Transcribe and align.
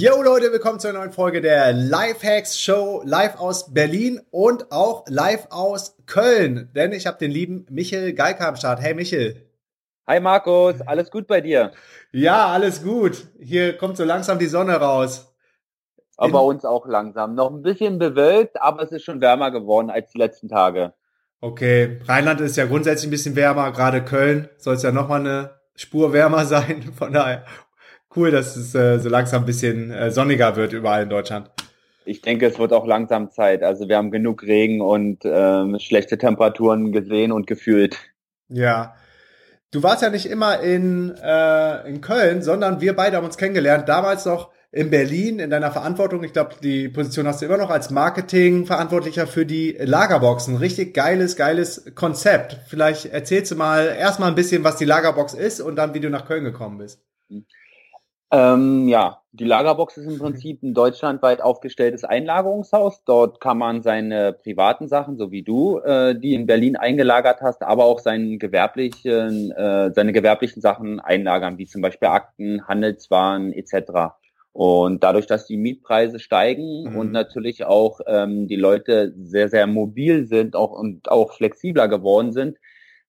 Yo 0.00 0.22
Leute, 0.22 0.52
willkommen 0.52 0.78
zu 0.78 0.86
einer 0.86 1.00
neuen 1.00 1.10
Folge 1.10 1.40
der 1.40 1.72
Lifehacks 1.72 2.60
Show, 2.60 3.02
live 3.04 3.34
aus 3.40 3.74
Berlin 3.74 4.20
und 4.30 4.70
auch 4.70 5.04
live 5.08 5.48
aus 5.50 5.96
Köln, 6.06 6.70
denn 6.72 6.92
ich 6.92 7.08
habe 7.08 7.18
den 7.18 7.32
lieben 7.32 7.66
Michel 7.68 8.12
Geika 8.12 8.46
am 8.46 8.54
Start. 8.54 8.80
Hey 8.80 8.94
Michel. 8.94 9.50
Hi 10.06 10.20
Markus, 10.20 10.82
alles 10.82 11.10
gut 11.10 11.26
bei 11.26 11.40
dir? 11.40 11.72
Ja, 12.12 12.46
alles 12.46 12.84
gut. 12.84 13.26
Hier 13.40 13.76
kommt 13.76 13.96
so 13.96 14.04
langsam 14.04 14.38
die 14.38 14.46
Sonne 14.46 14.76
raus. 14.76 15.34
Aber 16.16 16.30
bei 16.30 16.38
uns 16.38 16.64
auch 16.64 16.86
langsam. 16.86 17.34
Noch 17.34 17.50
ein 17.50 17.62
bisschen 17.62 17.98
bewölkt, 17.98 18.62
aber 18.62 18.84
es 18.84 18.92
ist 18.92 19.02
schon 19.02 19.20
wärmer 19.20 19.50
geworden 19.50 19.90
als 19.90 20.12
die 20.12 20.18
letzten 20.18 20.48
Tage. 20.48 20.92
Okay, 21.40 21.98
Rheinland 22.06 22.40
ist 22.40 22.56
ja 22.56 22.66
grundsätzlich 22.66 23.08
ein 23.08 23.10
bisschen 23.10 23.34
wärmer, 23.34 23.72
gerade 23.72 24.04
Köln 24.04 24.48
soll 24.58 24.76
es 24.76 24.84
ja 24.84 24.92
nochmal 24.92 25.20
eine 25.26 25.58
Spur 25.74 26.12
wärmer 26.12 26.44
sein. 26.44 26.92
Von 26.96 27.12
daher 27.12 27.44
cool, 28.16 28.30
dass 28.30 28.56
es 28.56 28.74
äh, 28.74 28.98
so 28.98 29.08
langsam 29.08 29.42
ein 29.42 29.46
bisschen 29.46 29.90
äh, 29.90 30.10
sonniger 30.10 30.56
wird 30.56 30.72
überall 30.72 31.02
in 31.02 31.10
Deutschland. 31.10 31.50
Ich 32.04 32.22
denke, 32.22 32.46
es 32.46 32.58
wird 32.58 32.72
auch 32.72 32.86
langsam 32.86 33.30
Zeit. 33.30 33.62
Also 33.62 33.88
wir 33.88 33.96
haben 33.96 34.10
genug 34.10 34.42
Regen 34.42 34.80
und 34.80 35.20
ähm, 35.24 35.78
schlechte 35.78 36.16
Temperaturen 36.16 36.90
gesehen 36.90 37.32
und 37.32 37.46
gefühlt. 37.46 37.98
Ja. 38.48 38.94
Du 39.70 39.82
warst 39.82 40.00
ja 40.00 40.08
nicht 40.08 40.26
immer 40.26 40.60
in, 40.60 41.14
äh, 41.22 41.86
in 41.86 42.00
Köln, 42.00 42.40
sondern 42.40 42.80
wir 42.80 42.96
beide 42.96 43.18
haben 43.18 43.26
uns 43.26 43.36
kennengelernt. 43.36 43.88
Damals 43.88 44.24
noch 44.24 44.50
in 44.70 44.90
Berlin 44.90 45.38
in 45.38 45.50
deiner 45.50 45.70
Verantwortung. 45.70 46.24
Ich 46.24 46.32
glaube, 46.32 46.54
die 46.62 46.88
Position 46.88 47.26
hast 47.26 47.42
du 47.42 47.46
immer 47.46 47.56
noch 47.56 47.70
als 47.70 47.90
Marketing-Verantwortlicher 47.90 49.26
für 49.26 49.46
die 49.46 49.76
Lagerboxen. 49.78 50.56
Richtig 50.56 50.94
geiles, 50.94 51.36
geiles 51.36 51.94
Konzept. 51.94 52.58
Vielleicht 52.66 53.06
erzählst 53.06 53.50
du 53.50 53.56
mal 53.56 53.86
erstmal 53.98 54.30
ein 54.30 54.34
bisschen, 54.34 54.64
was 54.64 54.76
die 54.76 54.84
Lagerbox 54.86 55.34
ist 55.34 55.60
und 55.60 55.76
dann, 55.76 55.94
wie 55.94 56.00
du 56.00 56.10
nach 56.10 56.26
Köln 56.26 56.44
gekommen 56.44 56.78
bist. 56.78 57.02
Ähm, 58.30 58.88
ja, 58.88 59.22
die 59.32 59.44
Lagerbox 59.44 59.96
ist 59.96 60.06
im 60.06 60.18
Prinzip 60.18 60.62
ein 60.62 60.74
deutschlandweit 60.74 61.40
aufgestelltes 61.40 62.04
Einlagerungshaus. 62.04 63.04
Dort 63.04 63.40
kann 63.40 63.56
man 63.56 63.82
seine 63.82 64.32
privaten 64.32 64.88
Sachen, 64.88 65.16
so 65.16 65.30
wie 65.30 65.42
du, 65.42 65.78
äh, 65.78 66.18
die 66.18 66.34
in 66.34 66.46
Berlin 66.46 66.76
eingelagert 66.76 67.40
hast, 67.40 67.62
aber 67.62 67.84
auch 67.84 68.00
seinen 68.00 68.38
gewerblichen, 68.38 69.52
äh, 69.52 69.92
seine 69.94 70.12
gewerblichen 70.12 70.60
Sachen 70.60 71.00
einlagern, 71.00 71.56
wie 71.56 71.66
zum 71.66 71.80
Beispiel 71.80 72.08
Akten, 72.08 72.66
Handelswaren 72.66 73.52
etc. 73.52 74.12
Und 74.52 75.04
dadurch, 75.04 75.26
dass 75.26 75.46
die 75.46 75.56
Mietpreise 75.56 76.18
steigen 76.18 76.90
mhm. 76.90 76.96
und 76.96 77.12
natürlich 77.12 77.64
auch 77.64 78.00
ähm, 78.06 78.48
die 78.48 78.56
Leute 78.56 79.14
sehr, 79.16 79.48
sehr 79.48 79.66
mobil 79.66 80.26
sind 80.26 80.56
auch, 80.56 80.72
und 80.72 81.10
auch 81.10 81.32
flexibler 81.32 81.86
geworden 81.88 82.32
sind, 82.32 82.58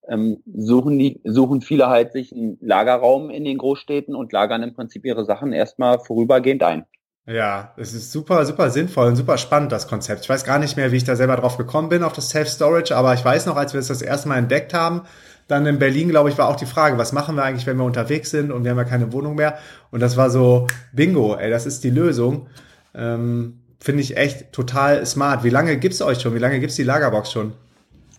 ähm, 0.08 0.42
suchen, 0.52 0.98
die, 0.98 1.20
suchen 1.24 1.60
viele 1.60 1.88
halt 1.88 2.12
sich 2.12 2.32
einen 2.32 2.58
Lagerraum 2.60 3.30
in 3.30 3.44
den 3.44 3.58
Großstädten 3.58 4.14
und 4.14 4.32
lagern 4.32 4.62
im 4.62 4.74
Prinzip 4.74 5.04
ihre 5.04 5.24
Sachen 5.24 5.52
erstmal 5.52 5.98
vorübergehend 5.98 6.62
ein. 6.62 6.84
Ja, 7.26 7.74
es 7.76 7.92
ist 7.92 8.10
super, 8.10 8.44
super 8.44 8.70
sinnvoll 8.70 9.06
und 9.08 9.16
super 9.16 9.38
spannend, 9.38 9.72
das 9.72 9.86
Konzept. 9.86 10.22
Ich 10.22 10.28
weiß 10.28 10.44
gar 10.44 10.58
nicht 10.58 10.76
mehr, 10.76 10.90
wie 10.90 10.96
ich 10.96 11.04
da 11.04 11.14
selber 11.16 11.36
drauf 11.36 11.58
gekommen 11.58 11.88
bin, 11.88 12.02
auf 12.02 12.12
das 12.12 12.30
Self-Storage, 12.30 12.96
aber 12.96 13.14
ich 13.14 13.24
weiß 13.24 13.46
noch, 13.46 13.56
als 13.56 13.72
wir 13.72 13.78
es 13.78 13.88
das 13.88 14.02
erste 14.02 14.28
Mal 14.28 14.38
entdeckt 14.38 14.74
haben, 14.74 15.02
dann 15.46 15.66
in 15.66 15.78
Berlin, 15.78 16.08
glaube 16.08 16.30
ich, 16.30 16.38
war 16.38 16.48
auch 16.48 16.56
die 16.56 16.66
Frage, 16.66 16.98
was 16.98 17.12
machen 17.12 17.36
wir 17.36 17.44
eigentlich, 17.44 17.66
wenn 17.66 17.76
wir 17.76 17.84
unterwegs 17.84 18.30
sind 18.30 18.50
und 18.50 18.64
wir 18.64 18.70
haben 18.70 18.78
ja 18.78 18.84
keine 18.84 19.12
Wohnung 19.12 19.34
mehr? 19.34 19.58
Und 19.90 20.00
das 20.00 20.16
war 20.16 20.30
so, 20.30 20.66
bingo, 20.92 21.36
ey, 21.36 21.50
das 21.50 21.66
ist 21.66 21.84
die 21.84 21.90
Lösung. 21.90 22.48
Ähm, 22.94 23.60
Finde 23.78 24.02
ich 24.02 24.16
echt 24.16 24.52
total 24.52 25.04
smart. 25.06 25.42
Wie 25.42 25.50
lange 25.50 25.76
gibt's 25.78 26.02
euch 26.02 26.20
schon? 26.20 26.34
Wie 26.34 26.38
lange 26.38 26.60
gibt's 26.60 26.76
die 26.76 26.82
Lagerbox 26.82 27.32
schon? 27.32 27.52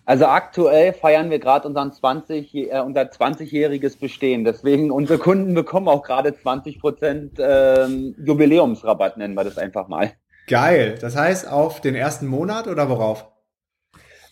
Also 0.04 0.26
aktuell 0.26 0.92
feiern 0.92 1.30
wir 1.30 1.38
gerade 1.38 1.68
unseren 1.68 1.92
20, 1.92 2.54
äh, 2.54 2.80
unser 2.80 3.02
20-jähriges 3.02 3.98
Bestehen. 4.00 4.44
Deswegen 4.44 4.90
unsere 4.90 5.18
Kunden 5.18 5.54
bekommen 5.54 5.88
auch 5.88 6.02
gerade 6.02 6.34
20 6.34 6.80
Prozent 6.80 7.38
ähm, 7.38 8.14
Jubiläumsrabatt, 8.18 9.16
nennen 9.16 9.34
wir 9.34 9.44
das 9.44 9.58
einfach 9.58 9.86
mal. 9.88 10.12
Geil. 10.48 10.96
Das 11.00 11.16
heißt 11.16 11.48
auf 11.48 11.80
den 11.80 11.94
ersten 11.94 12.26
Monat 12.26 12.66
oder 12.66 12.88
worauf? 12.88 13.28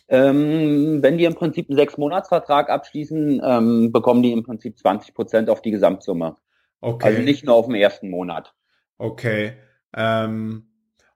Ähm, 0.08 0.98
wenn 1.02 1.18
die 1.18 1.24
im 1.24 1.36
Prinzip 1.36 1.70
einen 1.70 1.78
Sechs-Monats-Vertrag 1.78 2.68
abschließen, 2.68 3.40
ähm, 3.44 3.92
bekommen 3.92 4.24
die 4.24 4.32
im 4.32 4.42
Prinzip 4.42 4.76
20 4.76 5.14
Prozent 5.14 5.48
auf 5.48 5.62
die 5.62 5.70
Gesamtsumme. 5.70 6.36
Okay. 6.80 7.06
Also 7.06 7.22
nicht 7.22 7.44
nur 7.44 7.54
auf 7.54 7.66
den 7.66 7.76
ersten 7.76 8.10
Monat. 8.10 8.52
Okay. 8.98 9.52
Ähm, 9.96 10.69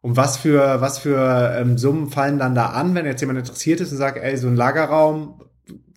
und 0.05 0.19
was 0.19 0.37
für, 0.37 0.83
was 0.83 0.99
für 0.99 1.55
ähm, 1.57 1.79
Summen 1.79 2.11
fallen 2.11 2.39
dann 2.39 2.55
da 2.55 2.67
an, 2.67 2.95
wenn 2.95 3.07
jetzt 3.07 3.23
jemand 3.23 3.39
interessiert 3.39 3.81
ist 3.81 3.91
und 3.91 3.97
sagt, 3.97 4.19
ey, 4.19 4.37
so 4.37 4.49
ein 4.49 4.55
Lagerraum, 4.55 5.41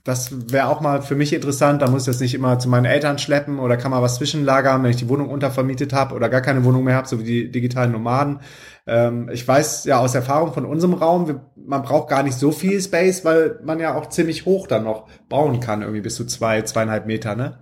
das 0.05 0.53
wäre 0.53 0.69
auch 0.69 0.79
mal 0.79 1.01
für 1.01 1.15
mich 1.15 1.33
interessant, 1.33 1.81
da 1.81 1.89
muss 1.89 2.03
ich 2.03 2.13
das 2.13 2.21
nicht 2.21 2.33
immer 2.33 2.57
zu 2.57 2.69
meinen 2.69 2.85
Eltern 2.85 3.17
schleppen 3.17 3.59
oder 3.59 3.75
kann 3.75 3.91
man 3.91 4.01
was 4.01 4.15
zwischenlagern, 4.15 4.81
wenn 4.81 4.91
ich 4.91 4.95
die 4.95 5.09
Wohnung 5.09 5.27
untervermietet 5.29 5.91
habe 5.91 6.15
oder 6.15 6.29
gar 6.29 6.39
keine 6.39 6.63
Wohnung 6.63 6.85
mehr 6.85 6.95
habe, 6.95 7.05
so 7.05 7.19
wie 7.19 7.25
die 7.25 7.51
digitalen 7.51 7.91
Nomaden. 7.91 8.39
Ähm, 8.85 9.29
ich 9.29 9.45
weiß 9.45 9.83
ja 9.83 9.99
aus 9.99 10.15
Erfahrung 10.15 10.53
von 10.53 10.63
unserem 10.63 10.93
Raum, 10.93 11.27
wir, 11.27 11.41
man 11.57 11.81
braucht 11.81 12.07
gar 12.07 12.23
nicht 12.23 12.37
so 12.37 12.51
viel 12.51 12.79
Space, 12.79 13.25
weil 13.25 13.59
man 13.65 13.81
ja 13.81 13.93
auch 13.93 14.07
ziemlich 14.07 14.45
hoch 14.45 14.67
dann 14.67 14.85
noch 14.85 15.09
bauen 15.27 15.59
kann, 15.59 15.81
irgendwie 15.81 15.99
bis 15.99 16.15
zu 16.15 16.25
zwei, 16.25 16.61
zweieinhalb 16.61 17.07
Meter, 17.07 17.35
ne? 17.35 17.57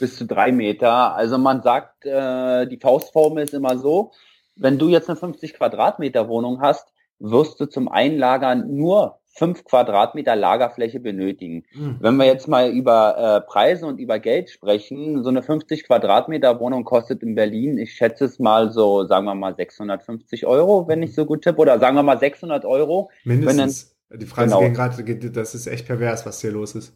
Bis 0.00 0.16
zu 0.16 0.26
drei 0.26 0.50
Meter. 0.50 1.14
Also 1.14 1.38
man 1.38 1.62
sagt, 1.62 2.04
äh, 2.06 2.66
die 2.66 2.80
Faustformel 2.80 3.44
ist 3.44 3.54
immer 3.54 3.78
so, 3.78 4.10
wenn 4.56 4.78
du 4.78 4.88
jetzt 4.88 5.08
eine 5.08 5.16
50 5.16 5.54
Quadratmeter 5.54 6.28
Wohnung 6.28 6.60
hast, 6.60 6.92
wirst 7.18 7.60
du 7.60 7.66
zum 7.66 7.88
Einlagern 7.88 8.74
nur 8.74 9.18
fünf 9.36 9.64
Quadratmeter 9.64 10.34
Lagerfläche 10.34 10.98
benötigen. 10.98 11.64
Mhm. 11.74 11.96
Wenn 12.00 12.16
wir 12.16 12.24
jetzt 12.24 12.48
mal 12.48 12.70
über 12.70 13.16
äh, 13.18 13.40
Preise 13.46 13.86
und 13.86 13.98
über 13.98 14.18
Geld 14.18 14.48
sprechen, 14.48 15.22
so 15.22 15.28
eine 15.28 15.42
50 15.42 15.86
Quadratmeter 15.86 16.58
Wohnung 16.58 16.84
kostet 16.84 17.22
in 17.22 17.34
Berlin, 17.34 17.76
ich 17.76 17.92
schätze 17.92 18.24
es 18.24 18.38
mal 18.38 18.72
so, 18.72 19.04
sagen 19.04 19.26
wir 19.26 19.34
mal 19.34 19.54
650 19.54 20.46
Euro, 20.46 20.88
wenn 20.88 21.02
ich 21.02 21.14
so 21.14 21.26
gut 21.26 21.42
tippe, 21.42 21.60
oder 21.60 21.78
sagen 21.78 21.96
wir 21.96 22.02
mal 22.02 22.18
600 22.18 22.64
Euro. 22.64 23.10
Mindestens. 23.24 23.94
Dann, 24.08 24.20
Die 24.20 24.26
Preise 24.26 24.54
genau. 24.54 24.60
gehen 24.60 24.74
gerade, 24.74 25.30
das 25.30 25.54
ist 25.54 25.66
echt 25.66 25.86
pervers, 25.86 26.24
was 26.24 26.40
hier 26.40 26.52
los 26.52 26.74
ist. 26.74 26.94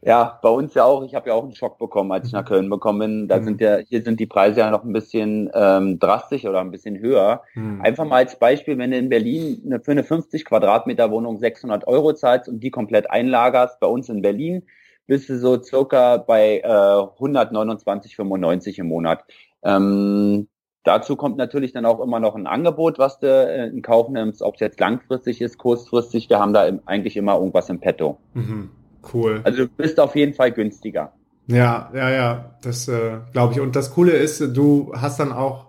Ja, 0.00 0.38
bei 0.42 0.48
uns 0.48 0.74
ja 0.74 0.84
auch. 0.84 1.04
Ich 1.04 1.14
habe 1.14 1.28
ja 1.28 1.34
auch 1.34 1.42
einen 1.42 1.54
Schock 1.54 1.78
bekommen, 1.78 2.12
als 2.12 2.28
ich 2.28 2.32
nach 2.32 2.44
Köln 2.44 2.70
gekommen 2.70 2.98
bin. 2.98 3.28
Da 3.28 3.38
mhm. 3.38 3.44
sind 3.44 3.60
ja, 3.60 3.78
hier 3.78 4.02
sind 4.02 4.20
die 4.20 4.26
Preise 4.26 4.60
ja 4.60 4.70
noch 4.70 4.84
ein 4.84 4.92
bisschen 4.92 5.50
ähm, 5.52 5.98
drastisch 5.98 6.44
oder 6.44 6.60
ein 6.60 6.70
bisschen 6.70 6.98
höher. 6.98 7.42
Mhm. 7.54 7.80
Einfach 7.82 8.04
mal 8.04 8.16
als 8.16 8.38
Beispiel, 8.38 8.78
wenn 8.78 8.90
du 8.90 8.96
in 8.96 9.08
Berlin 9.08 9.62
eine, 9.66 9.80
für 9.80 9.90
eine 9.90 10.04
50 10.04 10.44
Quadratmeter 10.44 11.10
Wohnung 11.10 11.38
600 11.38 11.86
Euro 11.86 12.14
zahlst 12.14 12.48
und 12.48 12.60
die 12.60 12.70
komplett 12.70 13.10
einlagerst, 13.10 13.80
bei 13.80 13.86
uns 13.86 14.08
in 14.08 14.22
Berlin 14.22 14.62
bist 15.06 15.28
du 15.28 15.38
so 15.38 15.62
circa 15.62 16.16
bei 16.16 16.60
äh, 16.60 16.68
129,95 16.68 18.78
im 18.78 18.88
Monat. 18.88 19.24
Ähm, 19.62 20.48
dazu 20.84 21.16
kommt 21.16 21.36
natürlich 21.36 21.72
dann 21.72 21.84
auch 21.84 22.00
immer 22.00 22.18
noch 22.18 22.34
ein 22.34 22.46
Angebot, 22.46 22.98
was 22.98 23.18
du 23.18 23.26
äh, 23.26 23.66
in 23.66 23.82
Kauf 23.82 24.08
nimmst, 24.08 24.42
ob 24.42 24.54
es 24.54 24.60
jetzt 24.60 24.80
langfristig 24.80 25.40
ist, 25.40 25.58
kurzfristig. 25.58 26.30
Wir 26.30 26.38
haben 26.38 26.54
da 26.54 26.70
eigentlich 26.86 27.16
immer 27.16 27.34
irgendwas 27.34 27.68
im 27.68 27.80
Petto. 27.80 28.18
Mhm. 28.34 28.70
Cool. 29.12 29.40
Also 29.44 29.64
du 29.64 29.68
bist 29.68 29.98
auf 30.00 30.16
jeden 30.16 30.34
Fall 30.34 30.52
günstiger. 30.52 31.12
Ja, 31.46 31.90
ja, 31.94 32.10
ja, 32.10 32.58
das 32.62 32.88
äh, 32.88 33.18
glaube 33.32 33.54
ich. 33.54 33.60
Und 33.60 33.76
das 33.76 33.92
Coole 33.92 34.12
ist, 34.12 34.40
du 34.40 34.92
hast 34.94 35.20
dann 35.20 35.32
auch, 35.32 35.66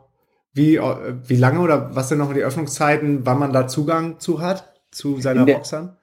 wie, 0.54 0.80
wie 0.80 1.36
lange 1.36 1.60
oder 1.60 1.96
was 1.96 2.10
sind 2.10 2.18
noch 2.18 2.34
die 2.34 2.42
Öffnungszeiten, 2.42 3.28
wann 3.28 3.38
man 3.38 3.54
da 3.54 3.68
Zugang 3.68 4.20
zu 4.20 4.42
hat, 4.42 4.74
zu 4.92 5.20
seiner 5.22 5.42
in 5.42 5.46
der, 5.46 5.54
Boxern? 5.54 5.98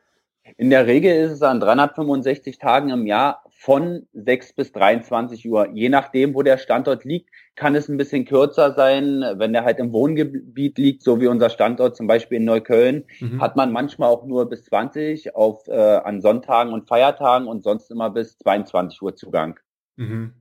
In 0.56 0.70
der 0.70 0.86
Regel 0.86 1.12
ist 1.12 1.32
es 1.32 1.42
an 1.42 1.58
365 1.58 2.58
Tagen 2.58 2.90
im 2.90 3.06
Jahr 3.06 3.43
von 3.64 4.06
6 4.12 4.52
bis 4.52 4.72
23 4.72 5.48
Uhr. 5.48 5.70
Je 5.72 5.88
nachdem, 5.88 6.34
wo 6.34 6.42
der 6.42 6.58
Standort 6.58 7.06
liegt, 7.06 7.30
kann 7.56 7.74
es 7.74 7.88
ein 7.88 7.96
bisschen 7.96 8.26
kürzer 8.26 8.74
sein. 8.74 9.24
Wenn 9.36 9.54
der 9.54 9.64
halt 9.64 9.78
im 9.78 9.90
Wohngebiet 9.90 10.76
liegt, 10.76 11.02
so 11.02 11.18
wie 11.18 11.28
unser 11.28 11.48
Standort 11.48 11.96
zum 11.96 12.06
Beispiel 12.06 12.36
in 12.36 12.44
Neukölln, 12.44 13.04
mhm. 13.20 13.40
hat 13.40 13.56
man 13.56 13.72
manchmal 13.72 14.10
auch 14.10 14.26
nur 14.26 14.50
bis 14.50 14.64
20 14.64 15.34
auf, 15.34 15.66
äh, 15.68 15.72
an 15.72 16.20
Sonntagen 16.20 16.74
und 16.74 16.86
Feiertagen 16.86 17.48
und 17.48 17.64
sonst 17.64 17.90
immer 17.90 18.10
bis 18.10 18.36
22 18.36 19.00
Uhr 19.00 19.16
Zugang. 19.16 19.58
Mhm. 19.96 20.34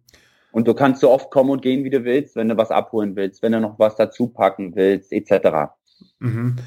Und 0.52 0.68
du 0.68 0.74
kannst 0.74 1.00
so 1.00 1.10
oft 1.10 1.32
kommen 1.32 1.50
und 1.50 1.62
gehen, 1.62 1.86
wie 1.86 1.90
du 1.90 2.04
willst, 2.04 2.36
wenn 2.36 2.50
du 2.50 2.58
was 2.58 2.72
abholen 2.72 3.16
willst, 3.16 3.42
wenn 3.42 3.54
du 3.54 3.62
noch 3.62 3.80
was 3.80 3.96
dazu 3.96 4.28
packen 4.28 4.76
willst, 4.76 5.14
etc. 5.14 5.72
Mhm. 6.20 6.58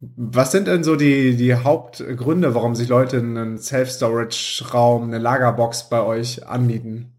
Was 0.00 0.50
sind 0.50 0.66
denn 0.66 0.82
so 0.82 0.96
die, 0.96 1.36
die 1.36 1.54
Hauptgründe, 1.54 2.54
warum 2.54 2.74
sich 2.74 2.88
Leute 2.88 3.18
einen 3.18 3.58
Self-Storage-Raum, 3.58 5.04
eine 5.04 5.18
Lagerbox 5.18 5.90
bei 5.90 6.02
euch 6.02 6.46
anbieten? 6.46 7.12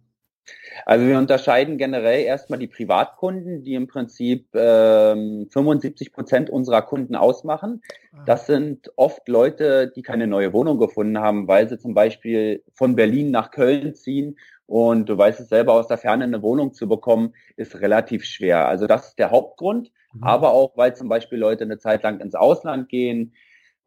Also 0.86 1.08
wir 1.08 1.18
unterscheiden 1.18 1.78
generell 1.78 2.24
erstmal 2.24 2.60
die 2.60 2.68
Privatkunden, 2.68 3.64
die 3.64 3.76
im 3.76 3.88
Prinzip 3.88 4.48
ähm, 4.54 5.48
75 5.52 6.14
Prozent 6.14 6.50
unserer 6.50 6.82
Kunden 6.82 7.16
ausmachen. 7.16 7.82
Ah. 8.14 8.24
Das 8.26 8.48
sind 8.48 8.92
oft 8.96 9.28
Leute, 9.28 9.92
die 9.96 10.02
keine 10.02 10.28
neue 10.28 10.54
Wohnung 10.54 10.78
gefunden 10.80 11.20
haben, 11.20 11.48
weil 11.48 11.70
sie 11.70 11.78
zum 11.78 11.94
Beispiel 11.94 12.64
von 12.74 12.96
Berlin 12.96 13.32
nach 13.32 13.52
Köln 13.52 13.94
ziehen 13.96 14.38
und 14.72 15.10
du 15.10 15.18
weißt 15.18 15.42
es 15.42 15.50
selber, 15.50 15.74
aus 15.74 15.88
der 15.88 15.98
Ferne 15.98 16.24
eine 16.24 16.42
Wohnung 16.42 16.74
zu 16.74 16.88
bekommen, 16.88 17.34
ist 17.58 17.82
relativ 17.82 18.24
schwer. 18.24 18.70
Also 18.70 18.88
das 18.88 19.10
ist 19.10 19.20
der 19.20 19.32
Hauptgrund. 19.32 19.92
Mhm. 20.14 20.24
Aber 20.24 20.54
auch, 20.54 20.78
weil 20.78 20.96
zum 20.96 21.10
Beispiel 21.10 21.38
Leute 21.38 21.66
eine 21.66 21.78
Zeit 21.78 22.04
lang 22.04 22.22
ins 22.22 22.36
Ausland 22.36 22.88
gehen, 22.88 23.34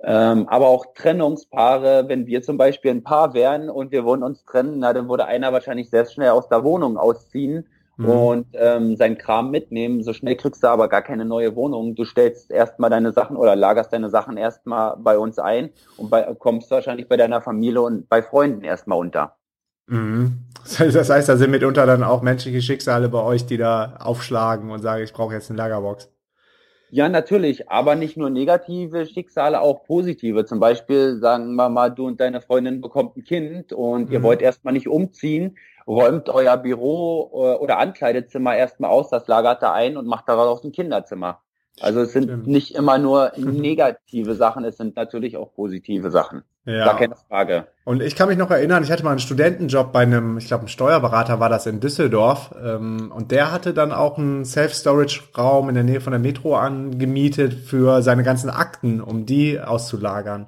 ähm, 0.02 0.48
aber 0.48 0.68
auch 0.68 0.86
Trennungspaare, 0.94 2.08
wenn 2.08 2.26
wir 2.26 2.42
zum 2.42 2.56
Beispiel 2.56 2.90
ein 2.90 3.02
Paar 3.02 3.34
wären 3.34 3.70
und 3.70 3.92
wir 3.92 4.04
wollen 4.04 4.22
uns 4.22 4.44
trennen, 4.44 4.78
na, 4.78 4.92
dann 4.92 5.08
würde 5.08 5.26
einer 5.26 5.52
wahrscheinlich 5.52 5.90
sehr 5.90 6.04
schnell 6.06 6.30
aus 6.30 6.48
der 6.48 6.64
Wohnung 6.64 6.98
ausziehen 6.98 7.66
mhm. 7.96 8.08
und 8.08 8.46
ähm, 8.54 8.96
seinen 8.96 9.18
Kram 9.18 9.50
mitnehmen. 9.50 10.02
So 10.02 10.12
schnell 10.12 10.36
kriegst 10.36 10.62
du 10.62 10.68
aber 10.68 10.88
gar 10.88 11.02
keine 11.02 11.24
neue 11.24 11.54
Wohnung. 11.56 11.94
Du 11.94 12.04
stellst 12.04 12.50
erstmal 12.50 12.90
deine 12.90 13.12
Sachen 13.12 13.36
oder 13.36 13.56
lagerst 13.56 13.92
deine 13.92 14.10
Sachen 14.10 14.36
erstmal 14.36 14.96
bei 14.98 15.18
uns 15.18 15.38
ein 15.38 15.70
und 15.96 16.10
bei, 16.10 16.34
kommst 16.38 16.70
wahrscheinlich 16.70 17.08
bei 17.08 17.16
deiner 17.16 17.40
Familie 17.40 17.82
und 17.82 18.08
bei 18.08 18.22
Freunden 18.22 18.62
erstmal 18.62 18.98
unter. 18.98 19.36
Mhm. 19.86 20.40
Das 20.78 21.10
heißt, 21.10 21.28
da 21.28 21.36
sind 21.36 21.50
mitunter 21.50 21.84
dann 21.84 22.02
auch 22.02 22.22
menschliche 22.22 22.62
Schicksale 22.62 23.08
bei 23.08 23.22
euch, 23.22 23.44
die 23.44 23.58
da 23.58 23.96
aufschlagen 23.98 24.70
und 24.70 24.80
sagen, 24.80 25.02
ich 25.02 25.12
brauche 25.12 25.34
jetzt 25.34 25.50
eine 25.50 25.58
Lagerbox. 25.58 26.13
Ja, 26.94 27.08
natürlich, 27.08 27.68
aber 27.68 27.96
nicht 27.96 28.16
nur 28.16 28.30
negative 28.30 29.04
Schicksale, 29.06 29.60
auch 29.60 29.82
positive. 29.82 30.44
Zum 30.44 30.60
Beispiel 30.60 31.18
sagen 31.18 31.56
wir 31.56 31.68
mal, 31.68 31.90
du 31.90 32.06
und 32.06 32.20
deine 32.20 32.40
Freundin 32.40 32.80
bekommt 32.80 33.16
ein 33.16 33.24
Kind 33.24 33.72
und 33.72 34.06
mhm. 34.06 34.12
ihr 34.12 34.22
wollt 34.22 34.40
erstmal 34.40 34.74
nicht 34.74 34.86
umziehen, 34.86 35.58
räumt 35.88 36.28
euer 36.28 36.56
Büro 36.56 37.30
äh, 37.32 37.58
oder 37.58 37.80
Ankleidezimmer 37.80 38.54
erstmal 38.54 38.90
aus, 38.90 39.10
das 39.10 39.26
lagert 39.26 39.60
da 39.60 39.72
ein 39.72 39.96
und 39.96 40.06
macht 40.06 40.28
daraus 40.28 40.62
ein 40.62 40.70
Kinderzimmer. 40.70 41.40
Also 41.80 42.02
es 42.02 42.12
sind 42.12 42.26
Stimmt. 42.26 42.46
nicht 42.46 42.76
immer 42.76 42.98
nur 42.98 43.32
negative 43.38 44.36
Sachen, 44.36 44.62
es 44.64 44.76
sind 44.76 44.94
natürlich 44.94 45.36
auch 45.36 45.52
positive 45.52 46.12
Sachen. 46.12 46.44
Ja. 46.66 46.86
Gar 46.86 46.96
keine 46.96 47.16
Frage. 47.28 47.66
Und 47.84 48.02
ich 48.02 48.16
kann 48.16 48.28
mich 48.28 48.38
noch 48.38 48.50
erinnern, 48.50 48.82
ich 48.82 48.90
hatte 48.90 49.04
mal 49.04 49.10
einen 49.10 49.18
Studentenjob 49.18 49.92
bei 49.92 50.00
einem, 50.00 50.38
ich 50.38 50.46
glaube, 50.46 50.64
ein 50.64 50.68
Steuerberater 50.68 51.38
war 51.38 51.50
das 51.50 51.66
in 51.66 51.80
Düsseldorf. 51.80 52.54
Ähm, 52.62 53.12
und 53.14 53.30
der 53.30 53.52
hatte 53.52 53.74
dann 53.74 53.92
auch 53.92 54.16
einen 54.16 54.46
Self-Storage-Raum 54.46 55.68
in 55.68 55.74
der 55.74 55.84
Nähe 55.84 56.00
von 56.00 56.12
der 56.12 56.20
Metro 56.20 56.56
angemietet 56.56 57.52
für 57.52 58.00
seine 58.00 58.22
ganzen 58.22 58.48
Akten, 58.48 59.02
um 59.02 59.26
die 59.26 59.60
auszulagern. 59.60 60.46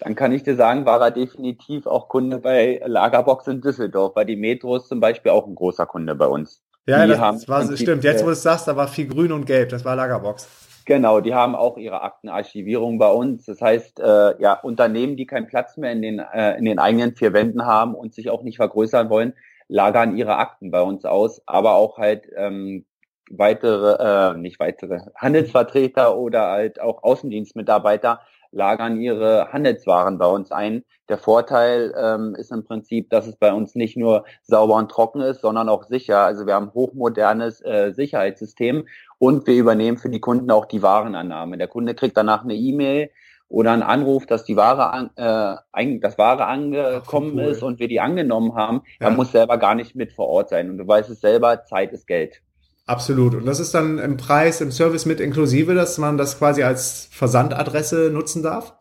Dann 0.00 0.14
kann 0.14 0.30
ich 0.30 0.44
dir 0.44 0.54
sagen, 0.54 0.86
war 0.86 1.00
er 1.00 1.10
definitiv 1.10 1.86
auch 1.86 2.08
Kunde 2.08 2.38
bei 2.38 2.80
Lagerbox 2.86 3.48
in 3.48 3.60
Düsseldorf, 3.60 4.14
weil 4.14 4.26
die 4.26 4.36
Metro 4.36 4.76
ist 4.76 4.88
zum 4.88 5.00
Beispiel 5.00 5.32
auch 5.32 5.46
ein 5.46 5.56
großer 5.56 5.86
Kunde 5.86 6.14
bei 6.14 6.26
uns. 6.26 6.62
Ja, 6.86 7.04
das, 7.06 7.18
das 7.18 7.48
war, 7.48 7.76
stimmt. 7.76 8.04
Jetzt, 8.04 8.22
wo 8.22 8.26
du 8.26 8.32
es 8.32 8.42
sagst, 8.42 8.68
da 8.68 8.76
war 8.76 8.86
viel 8.86 9.08
grün 9.08 9.32
und 9.32 9.44
gelb. 9.44 9.70
Das 9.70 9.84
war 9.84 9.96
Lagerbox. 9.96 10.48
Genau, 10.88 11.20
die 11.20 11.34
haben 11.34 11.54
auch 11.54 11.76
ihre 11.76 12.00
Aktenarchivierung 12.00 12.96
bei 12.96 13.10
uns. 13.10 13.44
Das 13.44 13.60
heißt, 13.60 14.00
äh, 14.00 14.40
ja, 14.40 14.54
Unternehmen, 14.54 15.18
die 15.18 15.26
keinen 15.26 15.46
Platz 15.46 15.76
mehr 15.76 15.92
in 15.92 16.00
den, 16.00 16.18
äh, 16.18 16.56
in 16.56 16.64
den 16.64 16.78
eigenen 16.78 17.14
vier 17.14 17.34
Wänden 17.34 17.66
haben 17.66 17.94
und 17.94 18.14
sich 18.14 18.30
auch 18.30 18.42
nicht 18.42 18.56
vergrößern 18.56 19.10
wollen, 19.10 19.34
lagern 19.68 20.16
ihre 20.16 20.36
Akten 20.36 20.70
bei 20.70 20.80
uns 20.80 21.04
aus, 21.04 21.42
aber 21.44 21.74
auch 21.74 21.98
halt 21.98 22.30
ähm, 22.34 22.86
weitere, 23.30 24.32
äh, 24.32 24.38
nicht 24.38 24.60
weitere, 24.60 25.00
Handelsvertreter 25.14 26.16
oder 26.16 26.46
halt 26.46 26.80
auch 26.80 27.02
Außendienstmitarbeiter 27.02 28.22
lagern 28.50 29.00
ihre 29.00 29.52
Handelswaren 29.52 30.18
bei 30.18 30.26
uns 30.26 30.52
ein. 30.52 30.84
Der 31.08 31.18
Vorteil 31.18 31.94
ähm, 31.96 32.34
ist 32.34 32.52
im 32.52 32.64
Prinzip, 32.64 33.10
dass 33.10 33.26
es 33.26 33.36
bei 33.36 33.52
uns 33.52 33.74
nicht 33.74 33.96
nur 33.96 34.24
sauber 34.42 34.76
und 34.76 34.90
trocken 34.90 35.20
ist, 35.20 35.40
sondern 35.40 35.68
auch 35.68 35.84
sicher. 35.84 36.20
Also 36.20 36.46
wir 36.46 36.54
haben 36.54 36.72
hochmodernes 36.74 37.64
äh, 37.64 37.92
Sicherheitssystem 37.92 38.86
und 39.18 39.46
wir 39.46 39.54
übernehmen 39.54 39.98
für 39.98 40.10
die 40.10 40.20
Kunden 40.20 40.50
auch 40.50 40.66
die 40.66 40.82
Warenannahme. 40.82 41.58
Der 41.58 41.68
Kunde 41.68 41.94
kriegt 41.94 42.16
danach 42.16 42.44
eine 42.44 42.54
E-Mail 42.54 43.10
oder 43.48 43.72
einen 43.72 43.82
Anruf, 43.82 44.26
dass 44.26 44.44
die 44.44 44.56
Ware 44.56 44.90
an, 44.90 45.10
äh, 45.16 45.98
das 46.00 46.18
Ware 46.18 46.44
angekommen 46.46 47.34
cool. 47.34 47.44
ist 47.44 47.62
und 47.62 47.78
wir 47.78 47.88
die 47.88 48.00
angenommen 48.00 48.54
haben. 48.54 48.82
Ja. 49.00 49.08
Er 49.08 49.12
muss 49.12 49.32
selber 49.32 49.56
gar 49.56 49.74
nicht 49.74 49.94
mit 49.94 50.12
vor 50.12 50.28
Ort 50.28 50.50
sein. 50.50 50.70
Und 50.70 50.78
du 50.78 50.86
weißt 50.86 51.08
es 51.10 51.20
selber, 51.20 51.64
Zeit 51.64 51.92
ist 51.92 52.06
Geld. 52.06 52.42
Absolut. 52.88 53.34
Und 53.34 53.44
das 53.44 53.60
ist 53.60 53.74
dann 53.74 53.98
im 53.98 54.16
Preis, 54.16 54.62
im 54.62 54.72
Service 54.72 55.04
mit 55.04 55.20
inklusive, 55.20 55.74
dass 55.74 55.98
man 55.98 56.16
das 56.16 56.38
quasi 56.38 56.62
als 56.62 57.06
Versandadresse 57.12 58.10
nutzen 58.10 58.42
darf? 58.42 58.74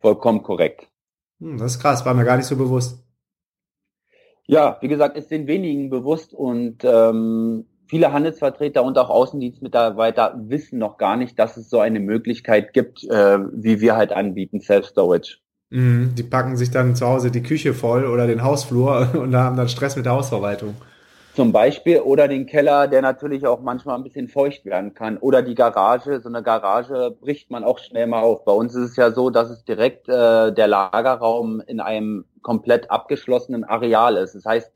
Vollkommen 0.00 0.42
korrekt. 0.42 0.88
Hm, 1.40 1.56
das 1.56 1.72
ist 1.72 1.80
krass, 1.80 2.04
war 2.04 2.12
mir 2.12 2.26
gar 2.26 2.36
nicht 2.36 2.46
so 2.46 2.56
bewusst. 2.56 3.02
Ja, 4.46 4.76
wie 4.82 4.88
gesagt, 4.88 5.16
ist 5.16 5.30
den 5.30 5.46
wenigen 5.46 5.88
bewusst 5.88 6.34
und 6.34 6.84
ähm, 6.84 7.64
viele 7.86 8.12
Handelsvertreter 8.12 8.84
und 8.84 8.98
auch 8.98 9.08
Außendienstmitarbeiter 9.08 10.34
wissen 10.36 10.78
noch 10.78 10.98
gar 10.98 11.16
nicht, 11.16 11.38
dass 11.38 11.56
es 11.56 11.70
so 11.70 11.80
eine 11.80 11.98
Möglichkeit 11.98 12.74
gibt, 12.74 13.04
äh, 13.04 13.38
wie 13.52 13.80
wir 13.80 13.96
halt 13.96 14.12
anbieten, 14.12 14.60
Self-Storage. 14.60 15.38
Mhm, 15.70 16.14
die 16.14 16.22
packen 16.22 16.58
sich 16.58 16.70
dann 16.70 16.94
zu 16.94 17.06
Hause 17.06 17.30
die 17.30 17.42
Küche 17.42 17.72
voll 17.72 18.04
oder 18.04 18.26
den 18.26 18.44
Hausflur 18.44 19.14
und 19.18 19.34
haben 19.34 19.56
dann 19.56 19.70
Stress 19.70 19.96
mit 19.96 20.04
der 20.04 20.12
Hausverwaltung. 20.12 20.74
Zum 21.36 21.52
Beispiel 21.52 22.00
oder 22.00 22.28
den 22.28 22.46
Keller, 22.46 22.88
der 22.88 23.02
natürlich 23.02 23.46
auch 23.46 23.60
manchmal 23.60 23.96
ein 23.96 24.02
bisschen 24.02 24.28
feucht 24.28 24.64
werden 24.64 24.94
kann. 24.94 25.18
Oder 25.18 25.42
die 25.42 25.54
Garage. 25.54 26.18
So 26.22 26.30
eine 26.30 26.42
Garage 26.42 27.14
bricht 27.20 27.50
man 27.50 27.62
auch 27.62 27.78
schnell 27.78 28.06
mal 28.06 28.22
auf. 28.22 28.46
Bei 28.46 28.52
uns 28.52 28.74
ist 28.74 28.92
es 28.92 28.96
ja 28.96 29.10
so, 29.10 29.28
dass 29.28 29.50
es 29.50 29.62
direkt 29.62 30.08
äh, 30.08 30.50
der 30.54 30.66
Lagerraum 30.66 31.60
in 31.66 31.80
einem 31.80 32.24
komplett 32.40 32.90
abgeschlossenen 32.90 33.64
Areal 33.64 34.16
ist. 34.16 34.34
Das 34.34 34.46
heißt, 34.46 34.72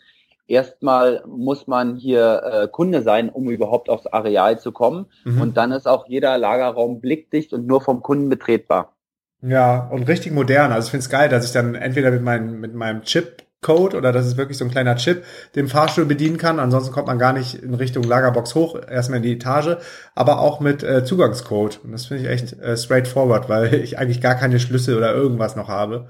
erstmal 0.49 1.25
muss 1.27 1.67
man 1.67 1.97
hier 1.97 2.43
äh, 2.45 2.69
Kunde 2.69 3.01
sein, 3.01 3.31
um 3.31 3.49
überhaupt 3.49 3.89
aufs 3.89 4.07
Areal 4.07 4.59
zu 4.59 4.71
kommen. 4.71 5.07
Mhm. 5.25 5.41
Und 5.41 5.57
dann 5.57 5.73
ist 5.73 5.89
auch 5.89 6.09
jeder 6.09 6.37
Lagerraum 6.37 7.01
blickdicht 7.01 7.55
und 7.55 7.67
nur 7.67 7.81
vom 7.81 8.03
Kunden 8.03 8.29
betretbar. 8.29 8.93
Ja, 9.41 9.89
und 9.91 10.07
richtig 10.09 10.33
modern. 10.33 10.73
Also 10.73 10.89
ich 10.89 10.91
finde 10.91 11.05
es 11.05 11.09
geil, 11.09 11.31
dass 11.31 11.47
ich 11.47 11.53
dann 11.53 11.75
entweder 11.75 12.11
mit, 12.11 12.21
mein, 12.21 12.61
mit 12.61 12.75
meinem 12.75 13.01
Chip 13.05 13.45
Code 13.62 13.97
oder 13.97 14.12
das 14.12 14.27
ist 14.27 14.37
wirklich 14.37 14.57
so 14.57 14.65
ein 14.65 14.71
kleiner 14.71 14.97
Chip, 14.97 15.25
den 15.55 15.69
Fahrstuhl 15.69 16.07
bedienen 16.07 16.39
kann. 16.39 16.59
Ansonsten 16.59 16.93
kommt 16.93 17.09
man 17.09 17.19
gar 17.19 17.33
nicht 17.33 17.55
in 17.55 17.75
Richtung 17.75 18.05
Lagerbox 18.05 18.55
hoch, 18.55 18.79
erstmal 18.88 19.19
in 19.19 19.23
die 19.23 19.33
Etage, 19.33 19.76
aber 20.14 20.40
auch 20.40 20.61
mit 20.61 20.83
äh, 20.83 21.05
Zugangscode. 21.05 21.81
Und 21.85 21.93
das 21.93 22.07
finde 22.07 22.23
ich 22.23 22.29
echt 22.29 22.59
äh, 22.59 22.76
straightforward, 22.76 23.49
weil 23.49 23.75
ich 23.83 23.99
eigentlich 23.99 24.21
gar 24.21 24.35
keine 24.35 24.61
Schlüssel 24.61 24.97
oder 24.97 25.14
irgendwas 25.14 25.57
noch 25.57 25.69
habe. 25.69 26.09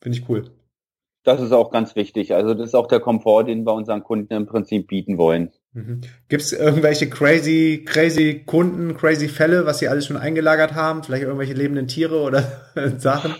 Finde 0.00 0.18
ich 0.18 0.28
cool. 0.28 0.50
Das 1.22 1.40
ist 1.40 1.52
auch 1.52 1.70
ganz 1.70 1.96
wichtig. 1.96 2.34
Also 2.34 2.52
das 2.52 2.68
ist 2.68 2.74
auch 2.74 2.86
der 2.86 3.00
Komfort, 3.00 3.44
den 3.44 3.64
wir 3.64 3.72
unseren 3.72 4.02
Kunden 4.02 4.32
im 4.34 4.46
Prinzip 4.46 4.88
bieten 4.88 5.16
wollen. 5.16 5.52
Mhm. 5.72 6.02
Gibt 6.28 6.42
es 6.42 6.52
irgendwelche 6.52 7.08
crazy, 7.08 7.82
crazy 7.86 8.44
Kunden, 8.44 8.94
crazy 8.94 9.28
Fälle, 9.28 9.64
was 9.64 9.78
sie 9.78 9.88
alles 9.88 10.06
schon 10.06 10.18
eingelagert 10.18 10.74
haben? 10.74 11.02
Vielleicht 11.02 11.24
irgendwelche 11.24 11.54
lebenden 11.54 11.88
Tiere 11.88 12.20
oder 12.20 12.44
Sachen? 12.98 13.34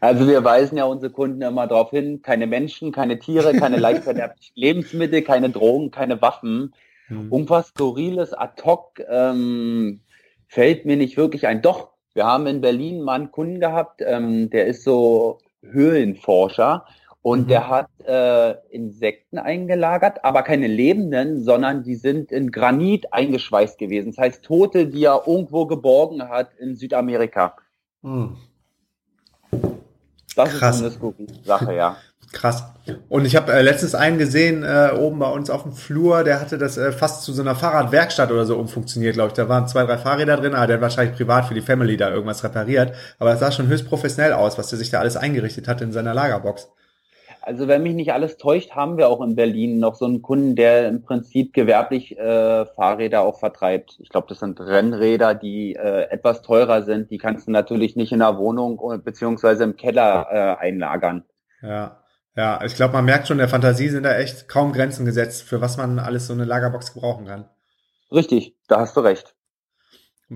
Also 0.00 0.26
wir 0.26 0.42
weisen 0.44 0.76
ja 0.76 0.84
unsere 0.84 1.12
Kunden 1.12 1.42
immer 1.42 1.66
darauf 1.66 1.90
hin, 1.90 2.22
keine 2.22 2.46
Menschen, 2.46 2.92
keine 2.92 3.18
Tiere, 3.18 3.54
keine 3.54 3.76
leichtverderblichen 3.78 4.54
Lebensmittel, 4.56 5.22
keine 5.22 5.50
Drogen, 5.50 5.90
keine 5.90 6.20
Waffen. 6.20 6.74
Mhm. 7.08 7.32
Um 7.32 7.48
was 7.48 7.68
Skurriles 7.68 8.32
ad 8.32 8.62
hoc 8.64 9.00
ähm, 9.08 10.00
fällt 10.48 10.84
mir 10.84 10.96
nicht 10.96 11.16
wirklich 11.16 11.46
ein. 11.46 11.62
Doch, 11.62 11.90
wir 12.14 12.26
haben 12.26 12.46
in 12.46 12.60
Berlin 12.60 13.02
mal 13.02 13.14
einen 13.14 13.30
Kunden 13.30 13.60
gehabt, 13.60 14.02
ähm, 14.04 14.50
der 14.50 14.66
ist 14.66 14.84
so 14.84 15.38
Höhlenforscher 15.62 16.84
und 17.22 17.42
mhm. 17.42 17.48
der 17.48 17.68
hat 17.68 17.88
äh, 18.04 18.54
Insekten 18.70 19.38
eingelagert, 19.38 20.24
aber 20.24 20.42
keine 20.42 20.66
lebenden, 20.66 21.42
sondern 21.42 21.84
die 21.84 21.94
sind 21.94 22.32
in 22.32 22.50
Granit 22.50 23.12
eingeschweißt 23.12 23.78
gewesen. 23.78 24.10
Das 24.10 24.18
heißt 24.18 24.44
Tote, 24.44 24.88
die 24.88 25.04
er 25.04 25.22
irgendwo 25.26 25.66
geborgen 25.66 26.28
hat 26.28 26.54
in 26.58 26.74
Südamerika. 26.74 27.56
Mhm. 28.02 28.36
Das 30.34 30.50
Krass. 30.50 30.76
ist 30.76 30.82
eine 30.82 30.90
skurrile 30.92 31.44
Sache, 31.44 31.74
ja. 31.74 31.96
Krass. 32.32 32.64
Und 33.08 33.26
ich 33.26 33.36
habe 33.36 33.52
äh, 33.52 33.60
letztens 33.62 33.94
einen 33.94 34.16
gesehen, 34.18 34.64
äh, 34.64 34.92
oben 34.98 35.18
bei 35.18 35.28
uns 35.28 35.50
auf 35.50 35.64
dem 35.64 35.72
Flur, 35.72 36.24
der 36.24 36.40
hatte 36.40 36.56
das 36.56 36.78
äh, 36.78 36.90
fast 36.90 37.22
zu 37.24 37.32
so 37.32 37.42
einer 37.42 37.54
Fahrradwerkstatt 37.54 38.32
oder 38.32 38.46
so 38.46 38.56
umfunktioniert, 38.56 39.14
glaube 39.14 39.28
ich. 39.28 39.34
Da 39.34 39.48
waren 39.48 39.68
zwei, 39.68 39.84
drei 39.84 39.98
Fahrräder 39.98 40.38
drin, 40.38 40.54
aber 40.54 40.66
der 40.66 40.76
hat 40.76 40.82
wahrscheinlich 40.82 41.16
privat 41.16 41.46
für 41.46 41.54
die 41.54 41.60
Family 41.60 41.96
da 41.96 42.10
irgendwas 42.10 42.42
repariert. 42.42 42.94
Aber 43.18 43.34
es 43.34 43.40
sah 43.40 43.52
schon 43.52 43.68
höchst 43.68 43.86
professionell 43.86 44.32
aus, 44.32 44.56
was 44.56 44.68
der 44.68 44.78
sich 44.78 44.90
da 44.90 45.00
alles 45.00 45.16
eingerichtet 45.16 45.68
hat 45.68 45.82
in 45.82 45.92
seiner 45.92 46.14
Lagerbox. 46.14 46.68
Also 47.44 47.66
wenn 47.66 47.82
mich 47.82 47.94
nicht 47.94 48.12
alles 48.12 48.36
täuscht, 48.36 48.70
haben 48.70 48.96
wir 48.96 49.08
auch 49.08 49.20
in 49.20 49.34
Berlin 49.34 49.80
noch 49.80 49.96
so 49.96 50.04
einen 50.04 50.22
Kunden, 50.22 50.54
der 50.54 50.88
im 50.88 51.02
Prinzip 51.02 51.52
gewerblich 51.52 52.16
äh, 52.16 52.66
Fahrräder 52.66 53.22
auch 53.22 53.40
vertreibt. 53.40 53.98
Ich 53.98 54.10
glaube, 54.10 54.28
das 54.28 54.38
sind 54.38 54.60
Rennräder, 54.60 55.34
die 55.34 55.74
äh, 55.74 56.08
etwas 56.10 56.42
teurer 56.42 56.82
sind. 56.82 57.10
Die 57.10 57.18
kannst 57.18 57.48
du 57.48 57.50
natürlich 57.50 57.96
nicht 57.96 58.12
in 58.12 58.20
der 58.20 58.38
Wohnung 58.38 58.80
beziehungsweise 59.02 59.64
im 59.64 59.76
Keller 59.76 60.28
äh, 60.30 60.64
einlagern. 60.64 61.24
Ja, 61.62 62.02
ja. 62.36 62.62
Ich 62.64 62.76
glaube, 62.76 62.94
man 62.94 63.04
merkt 63.04 63.26
schon, 63.26 63.38
der 63.38 63.48
Fantasie 63.48 63.88
sind 63.88 64.04
da 64.04 64.16
echt 64.16 64.48
kaum 64.48 64.72
Grenzen 64.72 65.04
gesetzt, 65.04 65.42
für 65.42 65.60
was 65.60 65.76
man 65.76 65.98
alles 65.98 66.28
so 66.28 66.34
eine 66.34 66.44
Lagerbox 66.44 66.94
gebrauchen 66.94 67.26
kann. 67.26 67.48
Richtig, 68.12 68.56
da 68.68 68.78
hast 68.78 68.96
du 68.96 69.00
recht. 69.00 69.34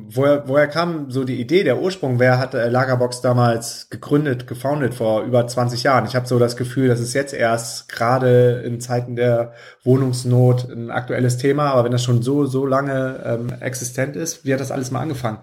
Woher, 0.09 0.47
woher 0.47 0.67
kam 0.69 1.11
so 1.11 1.25
die 1.25 1.41
Idee, 1.41 1.65
der 1.65 1.81
Ursprung? 1.81 2.19
Wer 2.19 2.39
hat 2.39 2.53
äh, 2.53 2.69
Lagerbox 2.69 3.23
damals 3.23 3.89
gegründet, 3.89 4.47
gefoundet 4.47 4.93
vor 4.93 5.23
über 5.23 5.47
20 5.47 5.85
Jahren? 5.85 6.05
Ich 6.05 6.15
habe 6.15 6.27
so 6.27 6.39
das 6.39 6.57
Gefühl, 6.59 6.89
das 6.89 7.01
ist 7.01 7.15
jetzt 7.15 7.33
erst 7.33 7.89
gerade 7.89 8.63
in 8.67 8.81
Zeiten 8.81 9.17
der 9.17 9.55
Wohnungsnot 9.85 10.71
ein 10.71 10.91
aktuelles 10.91 11.39
Thema, 11.39 11.71
aber 11.71 11.85
wenn 11.85 11.93
das 11.93 12.05
schon 12.05 12.21
so, 12.21 12.45
so 12.45 12.67
lange 12.67 13.23
ähm, 13.25 13.53
existent 13.61 14.17
ist, 14.17 14.45
wie 14.45 14.53
hat 14.53 14.61
das 14.61 14.71
alles 14.71 14.91
mal 14.91 15.01
angefangen? 15.01 15.39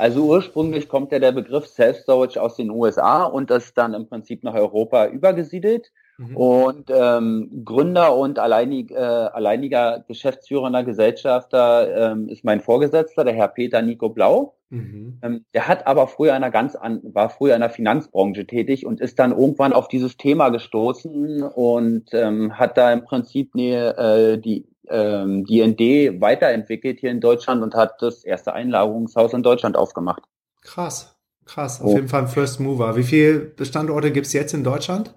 Also 0.00 0.24
ursprünglich 0.24 0.88
kommt 0.88 1.12
ja 1.12 1.18
der 1.18 1.32
Begriff 1.32 1.66
Self-Storage 1.66 2.40
aus 2.40 2.56
den 2.56 2.70
USA 2.70 3.24
und 3.24 3.50
das 3.50 3.74
dann 3.74 3.92
im 3.92 4.08
Prinzip 4.08 4.42
nach 4.42 4.54
Europa 4.54 5.06
übergesiedelt. 5.06 5.92
Mhm. 6.16 6.36
Und 6.38 6.90
ähm, 6.90 7.62
Gründer 7.66 8.16
und 8.16 8.38
alleinig, 8.38 8.90
äh, 8.92 8.94
alleiniger 8.94 10.02
geschäftsführender 10.08 10.84
Gesellschafter 10.84 12.12
ähm, 12.12 12.30
ist 12.30 12.44
mein 12.44 12.60
Vorgesetzter, 12.60 13.24
der 13.24 13.34
Herr 13.34 13.48
Peter 13.48 13.82
Nico 13.82 14.08
Blau. 14.08 14.54
Mhm. 14.70 15.18
Ähm, 15.20 15.44
der 15.52 15.68
hat 15.68 15.86
aber 15.86 16.06
früher 16.06 16.32
einer 16.32 16.50
ganz 16.50 16.76
an, 16.76 17.00
war 17.02 17.28
früher 17.28 17.54
in 17.54 17.60
der 17.60 17.68
Finanzbranche 17.68 18.46
tätig 18.46 18.86
und 18.86 19.02
ist 19.02 19.18
dann 19.18 19.32
irgendwann 19.32 19.74
auf 19.74 19.88
dieses 19.88 20.16
Thema 20.16 20.48
gestoßen 20.48 21.42
und 21.42 22.14
ähm, 22.14 22.56
hat 22.58 22.78
da 22.78 22.90
im 22.90 23.04
Prinzip 23.04 23.54
ne, 23.54 23.96
äh, 23.98 24.38
die 24.38 24.66
ähm, 24.88 25.44
die 25.44 25.66
ND 25.66 26.20
weiterentwickelt 26.20 27.00
hier 27.00 27.10
in 27.10 27.20
Deutschland 27.20 27.62
und 27.62 27.74
hat 27.74 28.00
das 28.00 28.24
erste 28.24 28.52
Einlagerungshaus 28.52 29.32
in 29.32 29.42
Deutschland 29.42 29.76
aufgemacht. 29.76 30.22
Krass, 30.62 31.16
krass. 31.44 31.80
Auf 31.80 31.88
oh. 31.88 31.94
jeden 31.96 32.08
Fall 32.08 32.22
ein 32.22 32.28
First 32.28 32.60
Mover. 32.60 32.96
Wie 32.96 33.02
viele 33.02 33.52
Standorte 33.62 34.10
gibt's 34.10 34.32
jetzt 34.32 34.54
in 34.54 34.64
Deutschland? 34.64 35.14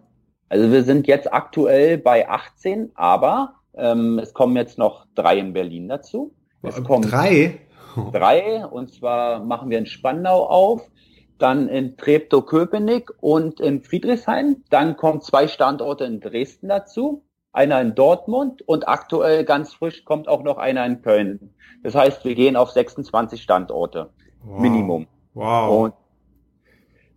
Also 0.49 0.71
wir 0.71 0.83
sind 0.83 1.07
jetzt 1.07 1.33
aktuell 1.33 1.97
bei 1.97 2.29
18, 2.29 2.91
aber 2.95 3.55
ähm, 3.73 4.19
es 4.19 4.33
kommen 4.33 4.55
jetzt 4.55 4.77
noch 4.77 5.07
drei 5.15 5.39
in 5.39 5.53
Berlin 5.53 5.87
dazu. 5.87 6.35
Es 6.61 6.81
kommen 6.83 7.09
drei? 7.09 7.59
Drei, 8.11 8.65
und 8.65 8.91
zwar 8.91 9.43
machen 9.43 9.69
wir 9.69 9.77
in 9.77 9.85
Spandau 9.85 10.47
auf, 10.47 10.89
dann 11.37 11.67
in 11.67 11.95
Treptow-Köpenick 11.95 13.11
und 13.19 13.59
in 13.59 13.83
Friedrichshain. 13.83 14.63
Dann 14.71 14.97
kommen 14.97 15.21
zwei 15.21 15.47
Standorte 15.47 16.05
in 16.05 16.19
Dresden 16.19 16.69
dazu, 16.69 17.23
einer 17.53 17.79
in 17.79 17.95
Dortmund 17.95 18.61
und 18.67 18.87
aktuell 18.87 19.45
ganz 19.45 19.73
frisch 19.73 20.03
kommt 20.03 20.27
auch 20.27 20.43
noch 20.43 20.57
einer 20.57 20.85
in 20.85 21.01
Köln. 21.01 21.53
Das 21.83 21.95
heißt, 21.95 22.25
wir 22.25 22.35
gehen 22.35 22.55
auf 22.55 22.71
26 22.71 23.41
Standorte 23.41 24.09
wow. 24.43 24.59
Minimum. 24.59 25.07
Wow. 25.33 25.85
Und 25.85 25.93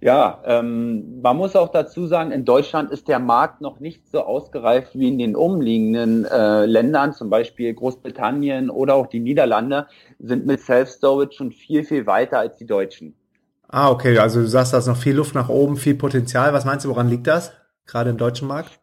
ja, 0.00 0.42
ähm, 0.44 1.22
man 1.22 1.38
muss 1.38 1.56
auch 1.56 1.70
dazu 1.70 2.06
sagen, 2.06 2.30
in 2.30 2.44
Deutschland 2.44 2.90
ist 2.90 3.08
der 3.08 3.18
Markt 3.18 3.62
noch 3.62 3.80
nicht 3.80 4.06
so 4.08 4.20
ausgereift 4.20 4.90
wie 4.92 5.08
in 5.08 5.18
den 5.18 5.34
umliegenden 5.34 6.26
äh, 6.26 6.66
Ländern, 6.66 7.14
zum 7.14 7.30
Beispiel 7.30 7.72
Großbritannien 7.72 8.68
oder 8.68 8.94
auch 8.94 9.06
die 9.06 9.20
Niederlande, 9.20 9.86
sind 10.18 10.44
mit 10.46 10.60
Self-Storage 10.60 11.32
schon 11.32 11.50
viel, 11.50 11.82
viel 11.82 12.06
weiter 12.06 12.38
als 12.38 12.58
die 12.58 12.66
Deutschen. 12.66 13.14
Ah, 13.68 13.90
okay, 13.90 14.18
also 14.18 14.40
du 14.40 14.46
sagst, 14.46 14.74
da 14.74 14.78
ist 14.78 14.86
noch 14.86 14.96
viel 14.96 15.16
Luft 15.16 15.34
nach 15.34 15.48
oben, 15.48 15.76
viel 15.76 15.94
Potenzial. 15.94 16.52
Was 16.52 16.66
meinst 16.66 16.84
du, 16.84 16.90
woran 16.90 17.08
liegt 17.08 17.26
das? 17.26 17.52
Gerade 17.86 18.10
im 18.10 18.18
deutschen 18.18 18.48
Markt? 18.48 18.78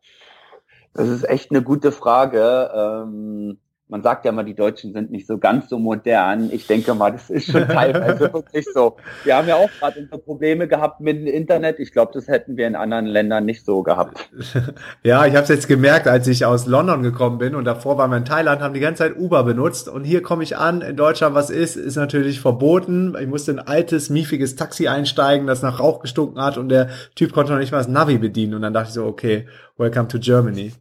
Das 0.94 1.10
ist 1.10 1.28
echt 1.28 1.52
eine 1.52 1.64
gute 1.64 1.92
Frage. 1.92 2.72
Ähm, 2.76 3.58
man 3.94 4.02
sagt 4.02 4.26
ja 4.26 4.32
mal, 4.32 4.44
die 4.44 4.56
Deutschen 4.56 4.92
sind 4.92 5.12
nicht 5.12 5.28
so 5.28 5.38
ganz 5.38 5.70
so 5.70 5.78
modern. 5.78 6.50
Ich 6.52 6.66
denke 6.66 6.96
mal, 6.96 7.12
das 7.12 7.30
ist 7.30 7.52
schon 7.52 7.68
teilweise 7.68 8.22
wirklich 8.34 8.66
so. 8.74 8.96
Wir 9.24 9.36
haben 9.36 9.48
ja 9.48 9.56
auch 9.56 9.70
gerade 9.80 10.00
unsere 10.00 10.18
Probleme 10.18 10.68
gehabt 10.68 11.00
mit 11.00 11.18
dem 11.18 11.28
Internet. 11.28 11.78
Ich 11.80 11.92
glaube, 11.92 12.12
das 12.12 12.28
hätten 12.28 12.58
wir 12.58 12.66
in 12.66 12.76
anderen 12.76 13.06
Ländern 13.06 13.46
nicht 13.46 13.64
so 13.64 13.84
gehabt. 13.84 14.30
Ja, 15.04 15.26
ich 15.26 15.34
habe 15.34 15.44
es 15.44 15.50
jetzt 15.50 15.68
gemerkt, 15.68 16.08
als 16.08 16.28
ich 16.28 16.46
aus 16.46 16.66
London 16.66 17.04
gekommen 17.04 17.38
bin 17.38 17.56
und 17.56 17.66
davor 17.66 17.98
waren 17.98 18.10
wir 18.10 18.18
in 18.18 18.26
Thailand, 18.26 18.62
haben 18.62 18.74
die 18.74 18.80
ganze 18.80 19.04
Zeit 19.04 19.18
Uber 19.18 19.44
benutzt 19.44 19.90
und 19.90 20.06
hier 20.06 20.22
komme 20.22 20.44
ich 20.44 20.58
an, 20.58 20.82
in 20.82 20.96
Deutschland, 20.96 21.36
was 21.36 21.50
ist, 21.50 21.76
ist 21.76 21.98
natürlich 21.98 22.40
verboten. 22.40 23.16
Ich 23.20 23.28
musste 23.28 23.52
ein 23.52 23.60
altes, 23.60 24.10
miefiges 24.10 24.56
Taxi 24.56 24.88
einsteigen, 24.88 25.46
das 25.46 25.62
nach 25.62 25.80
Rauch 25.80 26.00
gestunken 26.00 26.42
hat 26.42 26.58
und 26.58 26.70
der 26.70 26.90
Typ 27.16 27.34
konnte 27.34 27.52
noch 27.52 27.60
nicht 27.60 27.72
mal 27.72 27.80
das 27.80 27.88
Navi 27.88 28.18
bedienen 28.18 28.54
und 28.54 28.62
dann 28.62 28.74
dachte 28.74 28.88
ich 28.90 28.94
so, 28.94 29.06
okay, 29.06 29.48
welcome 29.78 30.08
to 30.08 30.20
Germany. 30.20 30.74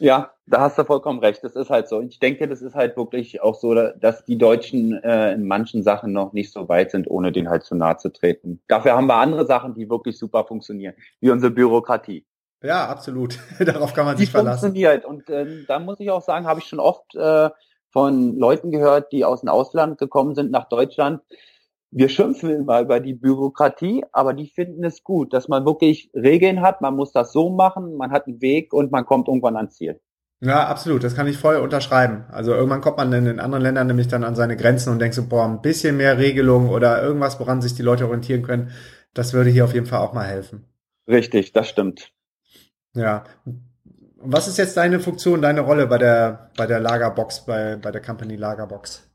Ja, 0.00 0.32
da 0.46 0.62
hast 0.62 0.78
du 0.78 0.84
vollkommen 0.84 1.20
recht. 1.20 1.44
Das 1.44 1.54
ist 1.54 1.70
halt 1.70 1.88
so. 1.88 2.00
Ich 2.00 2.18
denke, 2.18 2.48
das 2.48 2.62
ist 2.62 2.74
halt 2.74 2.96
wirklich 2.96 3.42
auch 3.42 3.54
so, 3.54 3.74
dass 3.74 4.24
die 4.24 4.38
Deutschen 4.38 4.94
äh, 5.02 5.34
in 5.34 5.46
manchen 5.46 5.82
Sachen 5.82 6.12
noch 6.12 6.32
nicht 6.32 6.52
so 6.52 6.68
weit 6.68 6.90
sind, 6.90 7.08
ohne 7.08 7.32
den 7.32 7.48
halt 7.50 7.64
zu 7.64 7.74
nahe 7.74 7.98
zu 7.98 8.10
treten. 8.10 8.62
Dafür 8.66 8.92
haben 8.96 9.06
wir 9.06 9.16
andere 9.16 9.46
Sachen, 9.46 9.74
die 9.74 9.88
wirklich 9.90 10.18
super 10.18 10.44
funktionieren, 10.44 10.94
wie 11.20 11.30
unsere 11.30 11.52
Bürokratie. 11.52 12.26
Ja, 12.62 12.88
absolut. 12.88 13.38
Darauf 13.58 13.92
kann 13.92 14.06
man 14.06 14.16
die 14.16 14.22
sich 14.22 14.30
verlassen. 14.30 14.72
funktioniert. 14.72 15.04
Und 15.04 15.28
äh, 15.28 15.64
da 15.66 15.78
muss 15.78 16.00
ich 16.00 16.10
auch 16.10 16.22
sagen, 16.22 16.46
habe 16.46 16.60
ich 16.60 16.66
schon 16.66 16.80
oft 16.80 17.14
äh, 17.14 17.50
von 17.90 18.38
Leuten 18.38 18.70
gehört, 18.70 19.12
die 19.12 19.24
aus 19.24 19.40
dem 19.40 19.50
Ausland 19.50 19.98
gekommen 19.98 20.34
sind 20.34 20.50
nach 20.50 20.68
Deutschland. 20.68 21.20
Wir 21.92 22.08
schimpfen 22.08 22.50
immer 22.50 22.80
über 22.80 23.00
die 23.00 23.14
Bürokratie, 23.14 24.04
aber 24.12 24.32
die 24.32 24.46
finden 24.46 24.84
es 24.84 25.02
gut, 25.02 25.32
dass 25.32 25.48
man 25.48 25.64
wirklich 25.64 26.10
Regeln 26.14 26.62
hat. 26.62 26.80
Man 26.80 26.94
muss 26.94 27.12
das 27.12 27.32
so 27.32 27.50
machen, 27.50 27.96
man 27.96 28.12
hat 28.12 28.26
einen 28.26 28.40
Weg 28.40 28.72
und 28.72 28.92
man 28.92 29.04
kommt 29.04 29.26
irgendwann 29.26 29.56
ans 29.56 29.74
Ziel. 29.74 30.00
Ja, 30.40 30.68
absolut. 30.68 31.04
Das 31.04 31.14
kann 31.14 31.26
ich 31.26 31.36
voll 31.36 31.56
unterschreiben. 31.56 32.24
Also 32.30 32.54
irgendwann 32.54 32.80
kommt 32.80 32.96
man 32.96 33.12
in 33.12 33.26
den 33.26 33.40
anderen 33.40 33.62
Ländern 33.62 33.88
nämlich 33.88 34.08
dann 34.08 34.24
an 34.24 34.34
seine 34.34 34.56
Grenzen 34.56 34.90
und 34.90 34.98
denkt 34.98 35.14
so, 35.14 35.26
boah, 35.26 35.44
ein 35.44 35.60
bisschen 35.60 35.96
mehr 35.96 36.16
Regelung 36.16 36.70
oder 36.70 37.02
irgendwas, 37.02 37.38
woran 37.40 37.60
sich 37.60 37.74
die 37.74 37.82
Leute 37.82 38.06
orientieren 38.06 38.42
können. 38.42 38.70
Das 39.12 39.34
würde 39.34 39.50
hier 39.50 39.64
auf 39.64 39.74
jeden 39.74 39.86
Fall 39.86 39.98
auch 39.98 40.14
mal 40.14 40.26
helfen. 40.26 40.64
Richtig, 41.08 41.52
das 41.52 41.68
stimmt. 41.68 42.12
Ja. 42.94 43.24
Was 44.16 44.48
ist 44.48 44.58
jetzt 44.58 44.76
deine 44.76 45.00
Funktion, 45.00 45.42
deine 45.42 45.60
Rolle 45.60 45.86
bei 45.86 45.98
der, 45.98 46.50
bei 46.56 46.66
der 46.66 46.80
Lagerbox, 46.80 47.46
bei, 47.46 47.76
bei 47.76 47.90
der 47.90 48.00
Company 48.00 48.36
Lagerbox? 48.36 49.09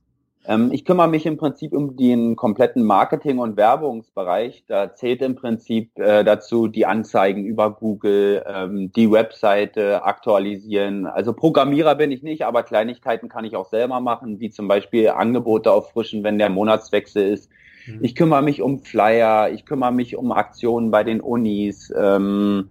Ähm, 0.47 0.71
ich 0.71 0.85
kümmere 0.85 1.07
mich 1.07 1.25
im 1.25 1.37
Prinzip 1.37 1.73
um 1.73 1.95
den 1.95 2.35
kompletten 2.35 2.83
Marketing- 2.83 3.39
und 3.39 3.57
Werbungsbereich. 3.57 4.65
Da 4.67 4.93
zählt 4.93 5.21
im 5.21 5.35
Prinzip 5.35 5.97
äh, 5.97 6.23
dazu 6.23 6.67
die 6.67 6.85
Anzeigen 6.85 7.45
über 7.45 7.71
Google, 7.71 8.43
ähm, 8.47 8.91
die 8.91 9.11
Webseite 9.11 10.03
aktualisieren. 10.03 11.07
Also 11.07 11.33
Programmierer 11.33 11.95
bin 11.95 12.11
ich 12.11 12.21
nicht, 12.21 12.43
aber 12.43 12.63
Kleinigkeiten 12.63 13.29
kann 13.29 13.45
ich 13.45 13.55
auch 13.55 13.69
selber 13.69 13.99
machen, 13.99 14.39
wie 14.39 14.49
zum 14.49 14.67
Beispiel 14.67 15.09
Angebote 15.09 15.71
auffrischen, 15.71 16.23
wenn 16.23 16.37
der 16.37 16.49
Monatswechsel 16.49 17.31
ist. 17.31 17.49
Mhm. 17.87 17.99
Ich 18.01 18.15
kümmere 18.15 18.43
mich 18.43 18.61
um 18.61 18.79
Flyer, 18.79 19.51
ich 19.51 19.65
kümmere 19.65 19.91
mich 19.91 20.15
um 20.15 20.31
Aktionen 20.31 20.91
bei 20.91 21.03
den 21.03 21.21
Unis. 21.21 21.93
Ähm, 21.97 22.69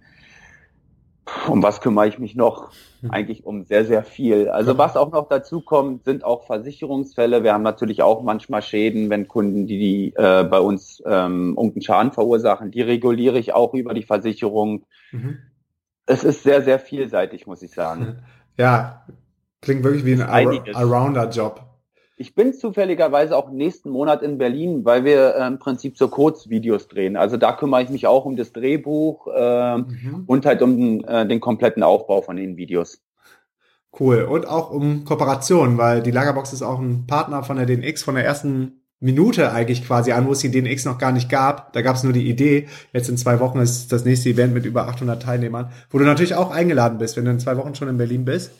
um 1.47 1.63
was 1.63 1.81
kümmere 1.81 2.07
ich 2.07 2.19
mich 2.19 2.35
noch? 2.35 2.71
Hm. 3.05 3.11
Eigentlich 3.11 3.45
um 3.45 3.65
sehr, 3.65 3.85
sehr 3.85 4.03
viel. 4.03 4.49
Also 4.49 4.77
was 4.77 4.97
auch 4.97 5.11
noch 5.11 5.27
dazu 5.27 5.61
kommt, 5.61 6.05
sind 6.05 6.23
auch 6.23 6.45
Versicherungsfälle. 6.45 7.43
Wir 7.43 7.53
haben 7.53 7.63
natürlich 7.63 8.01
auch 8.01 8.23
manchmal 8.23 8.61
Schäden, 8.61 9.09
wenn 9.09 9.27
Kunden, 9.27 9.67
die, 9.67 9.77
die 9.77 10.13
äh, 10.15 10.43
bei 10.43 10.59
uns 10.59 11.01
ähm, 11.05 11.55
irgendeinen 11.57 11.81
Schaden 11.81 12.11
verursachen, 12.11 12.71
die 12.71 12.81
reguliere 12.81 13.37
ich 13.37 13.53
auch 13.53 13.73
über 13.73 13.93
die 13.93 14.03
Versicherung. 14.03 14.85
Mhm. 15.11 15.37
Es 16.05 16.23
ist 16.23 16.43
sehr, 16.43 16.61
sehr 16.61 16.79
vielseitig, 16.79 17.47
muss 17.47 17.61
ich 17.61 17.71
sagen. 17.71 18.19
Ja, 18.57 19.05
klingt 19.59 19.83
wirklich 19.83 20.05
wie 20.05 20.13
ein 20.13 20.21
Allrounder-Job. 20.21 21.74
Ich 22.17 22.33
bin 22.33 22.53
zufälligerweise 22.53 23.35
auch 23.35 23.51
nächsten 23.51 23.89
Monat 23.89 24.21
in 24.21 24.37
Berlin, 24.37 24.85
weil 24.85 25.03
wir 25.03 25.35
äh, 25.35 25.47
im 25.47 25.59
Prinzip 25.59 25.97
so 25.97 26.07
Kurzvideos 26.07 26.87
drehen. 26.87 27.17
Also 27.17 27.35
da 27.35 27.51
kümmere 27.51 27.83
ich 27.83 27.89
mich 27.89 28.07
auch 28.07 28.23
um 28.23 28.37
das 28.37 28.53
Drehbuch 28.53 29.27
äh, 29.27 29.77
mhm. 29.77 30.23
und 30.25 30.45
halt 30.45 30.61
um 30.61 31.03
äh, 31.03 31.27
den 31.27 31.41
kompletten 31.41 31.83
Aufbau 31.83 32.21
von 32.21 32.37
den 32.37 32.55
Videos. 32.55 33.01
Cool. 33.97 34.23
Und 34.23 34.47
auch 34.47 34.71
um 34.71 35.03
Kooperation, 35.03 35.77
weil 35.77 36.01
die 36.01 36.11
Lagerbox 36.11 36.53
ist 36.53 36.61
auch 36.61 36.79
ein 36.79 37.05
Partner 37.05 37.43
von 37.43 37.57
der 37.57 37.65
DNX 37.65 38.03
von 38.03 38.15
der 38.15 38.25
ersten 38.25 38.81
Minute 39.01 39.51
eigentlich 39.51 39.85
quasi 39.85 40.13
an, 40.13 40.25
wo 40.25 40.31
es 40.31 40.39
die 40.39 40.49
DNX 40.49 40.85
noch 40.85 40.97
gar 40.97 41.11
nicht 41.11 41.29
gab. 41.29 41.73
Da 41.73 41.81
gab 41.81 41.97
es 41.97 42.03
nur 42.03 42.13
die 42.13 42.29
Idee. 42.29 42.67
Jetzt 42.93 43.09
in 43.09 43.17
zwei 43.17 43.39
Wochen 43.41 43.59
ist 43.59 43.91
das 43.91 44.05
nächste 44.05 44.29
Event 44.29 44.53
mit 44.53 44.65
über 44.65 44.87
800 44.87 45.21
Teilnehmern, 45.21 45.69
wo 45.89 45.99
du 45.99 46.05
natürlich 46.05 46.35
auch 46.35 46.51
eingeladen 46.51 46.97
bist, 46.97 47.17
wenn 47.17 47.25
du 47.25 47.31
in 47.31 47.39
zwei 47.39 47.57
Wochen 47.57 47.75
schon 47.75 47.89
in 47.89 47.97
Berlin 47.97 48.23
bist. 48.23 48.51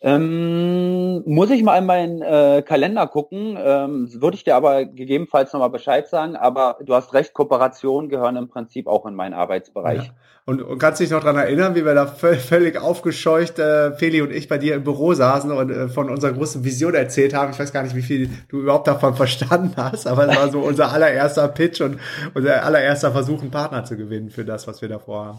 Ähm, 0.00 1.24
muss 1.26 1.50
ich 1.50 1.64
mal 1.64 1.76
in 1.76 1.86
meinen 1.86 2.22
äh, 2.22 2.62
Kalender 2.62 3.08
gucken, 3.08 3.58
ähm, 3.60 4.08
würde 4.20 4.36
ich 4.36 4.44
dir 4.44 4.54
aber 4.54 4.84
gegebenenfalls 4.84 5.52
nochmal 5.52 5.70
Bescheid 5.70 6.06
sagen, 6.06 6.36
aber 6.36 6.78
du 6.84 6.94
hast 6.94 7.14
recht, 7.14 7.34
Kooperationen 7.34 8.08
gehören 8.08 8.36
im 8.36 8.48
Prinzip 8.48 8.86
auch 8.86 9.06
in 9.06 9.14
meinen 9.14 9.34
Arbeitsbereich. 9.34 10.04
Ja. 10.04 10.12
Und, 10.44 10.62
und 10.62 10.78
kannst 10.78 11.00
dich 11.00 11.10
noch 11.10 11.20
dran 11.20 11.36
erinnern, 11.36 11.74
wie 11.74 11.84
wir 11.84 11.94
da 11.94 12.06
völlig 12.06 12.80
aufgescheucht, 12.80 13.58
äh, 13.58 13.92
Feli 13.92 14.22
und 14.22 14.30
ich 14.30 14.48
bei 14.48 14.56
dir 14.56 14.76
im 14.76 14.84
Büro 14.84 15.12
saßen 15.12 15.50
und 15.50 15.70
äh, 15.70 15.88
von 15.88 16.08
unserer 16.08 16.32
großen 16.32 16.64
Vision 16.64 16.94
erzählt 16.94 17.34
haben. 17.34 17.50
Ich 17.52 17.58
weiß 17.58 17.72
gar 17.72 17.82
nicht, 17.82 17.96
wie 17.96 18.02
viel 18.02 18.30
du 18.48 18.60
überhaupt 18.60 18.86
davon 18.86 19.14
verstanden 19.16 19.74
hast, 19.76 20.06
aber 20.06 20.28
es 20.28 20.36
war 20.36 20.48
so 20.50 20.60
unser 20.60 20.92
allererster 20.92 21.48
Pitch 21.48 21.80
und 21.80 21.98
unser 22.34 22.64
allererster 22.64 23.10
Versuch, 23.10 23.42
einen 23.42 23.50
Partner 23.50 23.84
zu 23.84 23.96
gewinnen 23.96 24.30
für 24.30 24.44
das, 24.44 24.66
was 24.68 24.80
wir 24.80 24.88
davor 24.88 25.26
haben. 25.26 25.38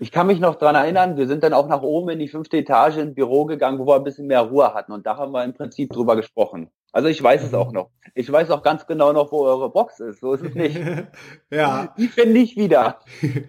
Ich 0.00 0.12
kann 0.12 0.28
mich 0.28 0.38
noch 0.38 0.54
dran 0.54 0.76
erinnern, 0.76 1.16
wir 1.16 1.26
sind 1.26 1.42
dann 1.42 1.52
auch 1.52 1.66
nach 1.66 1.82
oben 1.82 2.10
in 2.10 2.20
die 2.20 2.28
fünfte 2.28 2.56
Etage 2.56 2.98
ins 2.98 3.14
Büro 3.14 3.46
gegangen, 3.46 3.80
wo 3.80 3.86
wir 3.86 3.96
ein 3.96 4.04
bisschen 4.04 4.28
mehr 4.28 4.42
Ruhe 4.42 4.72
hatten. 4.72 4.92
Und 4.92 5.06
da 5.06 5.16
haben 5.16 5.32
wir 5.32 5.44
im 5.44 5.54
Prinzip 5.54 5.90
drüber 5.90 6.14
gesprochen. 6.14 6.70
Also 6.92 7.08
ich 7.08 7.22
weiß 7.22 7.42
es 7.42 7.52
auch 7.52 7.72
noch. 7.72 7.90
Ich 8.14 8.30
weiß 8.30 8.50
auch 8.50 8.62
ganz 8.62 8.86
genau 8.86 9.12
noch, 9.12 9.30
wo 9.32 9.44
eure 9.44 9.70
Box 9.70 10.00
ist. 10.00 10.20
So 10.20 10.32
ist 10.34 10.44
es 10.44 10.54
nicht. 10.54 10.80
ja. 11.50 11.92
Die 11.98 12.06
finde 12.06 12.38
ich 12.38 12.56
wieder. 12.56 13.00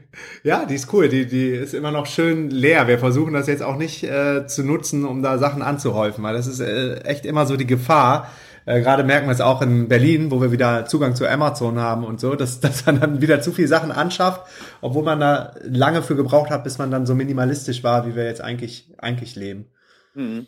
ja, 0.44 0.66
die 0.66 0.76
ist 0.76 0.92
cool. 0.92 1.08
Die, 1.08 1.28
die 1.28 1.50
ist 1.50 1.74
immer 1.74 1.92
noch 1.92 2.06
schön 2.06 2.50
leer. 2.50 2.88
Wir 2.88 3.00
versuchen 3.00 3.34
das 3.34 3.48
jetzt 3.48 3.64
auch 3.64 3.78
nicht 3.78 4.04
äh, 4.04 4.48
zu 4.48 4.64
nutzen, 4.64 5.06
um 5.06 5.22
da 5.22 5.38
Sachen 5.38 5.62
anzuhäufen, 5.62 6.24
weil 6.24 6.34
das 6.34 6.48
ist 6.48 6.60
äh, 6.60 7.02
echt 7.02 7.26
immer 7.26 7.46
so 7.46 7.58
die 7.58 7.68
Gefahr. 7.68 8.28
Äh, 8.70 8.82
Gerade 8.82 9.04
merken 9.04 9.26
wir 9.28 9.32
es 9.32 9.42
auch 9.42 9.64
in 9.64 9.88
Berlin, 9.88 10.30
wo 10.30 10.42
wir 10.42 10.52
wieder 10.52 10.86
Zugang 10.86 11.16
zu 11.16 11.28
Amazon 11.28 11.80
haben 11.80 12.06
und 12.06 12.20
so, 12.20 12.36
dass, 12.36 12.60
dass 12.62 12.86
man 12.86 13.00
dann 13.00 13.20
wieder 13.20 13.42
zu 13.42 13.52
viele 13.52 13.68
Sachen 13.68 13.92
anschafft, 13.92 14.44
obwohl 14.82 15.02
man 15.02 15.20
da 15.20 15.56
lange 15.64 16.04
für 16.04 16.16
gebraucht 16.16 16.52
hat, 16.52 16.64
bis 16.64 16.78
man 16.78 16.92
dann 16.92 17.08
so 17.08 17.16
minimalistisch 17.16 17.84
war, 17.84 18.06
wie 18.06 18.16
wir 18.16 18.26
jetzt 18.26 18.42
eigentlich, 18.42 18.94
eigentlich 19.00 19.36
leben. 19.36 19.72
Mhm. 20.14 20.46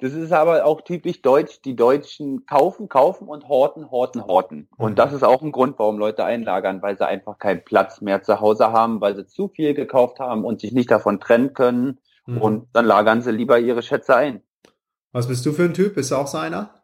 Das 0.00 0.12
ist 0.12 0.32
aber 0.32 0.66
auch 0.66 0.82
typisch 0.82 1.22
deutsch. 1.22 1.62
Die 1.64 1.74
Deutschen 1.74 2.44
kaufen, 2.44 2.90
kaufen 2.90 3.26
und 3.26 3.48
horten, 3.48 3.90
horten, 3.90 4.26
horten. 4.26 4.68
Und 4.76 4.90
mhm. 4.90 4.96
das 4.96 5.14
ist 5.14 5.24
auch 5.24 5.40
ein 5.40 5.52
Grund, 5.52 5.78
warum 5.78 5.96
Leute 5.96 6.26
einlagern, 6.26 6.82
weil 6.82 6.98
sie 6.98 7.06
einfach 7.06 7.38
keinen 7.38 7.64
Platz 7.64 8.02
mehr 8.02 8.22
zu 8.22 8.38
Hause 8.40 8.72
haben, 8.72 9.00
weil 9.00 9.16
sie 9.16 9.26
zu 9.26 9.48
viel 9.48 9.72
gekauft 9.72 10.20
haben 10.20 10.44
und 10.44 10.60
sich 10.60 10.72
nicht 10.72 10.90
davon 10.90 11.20
trennen 11.20 11.54
können. 11.54 12.00
Mhm. 12.26 12.36
Und 12.36 12.68
dann 12.74 12.84
lagern 12.84 13.22
sie 13.22 13.32
lieber 13.32 13.58
ihre 13.58 13.80
Schätze 13.80 14.14
ein. 14.14 14.42
Was 15.12 15.26
bist 15.26 15.46
du 15.46 15.52
für 15.52 15.64
ein 15.64 15.72
Typ? 15.72 15.94
Bist 15.94 16.10
du 16.10 16.16
auch 16.16 16.26
so 16.26 16.36
einer? 16.36 16.75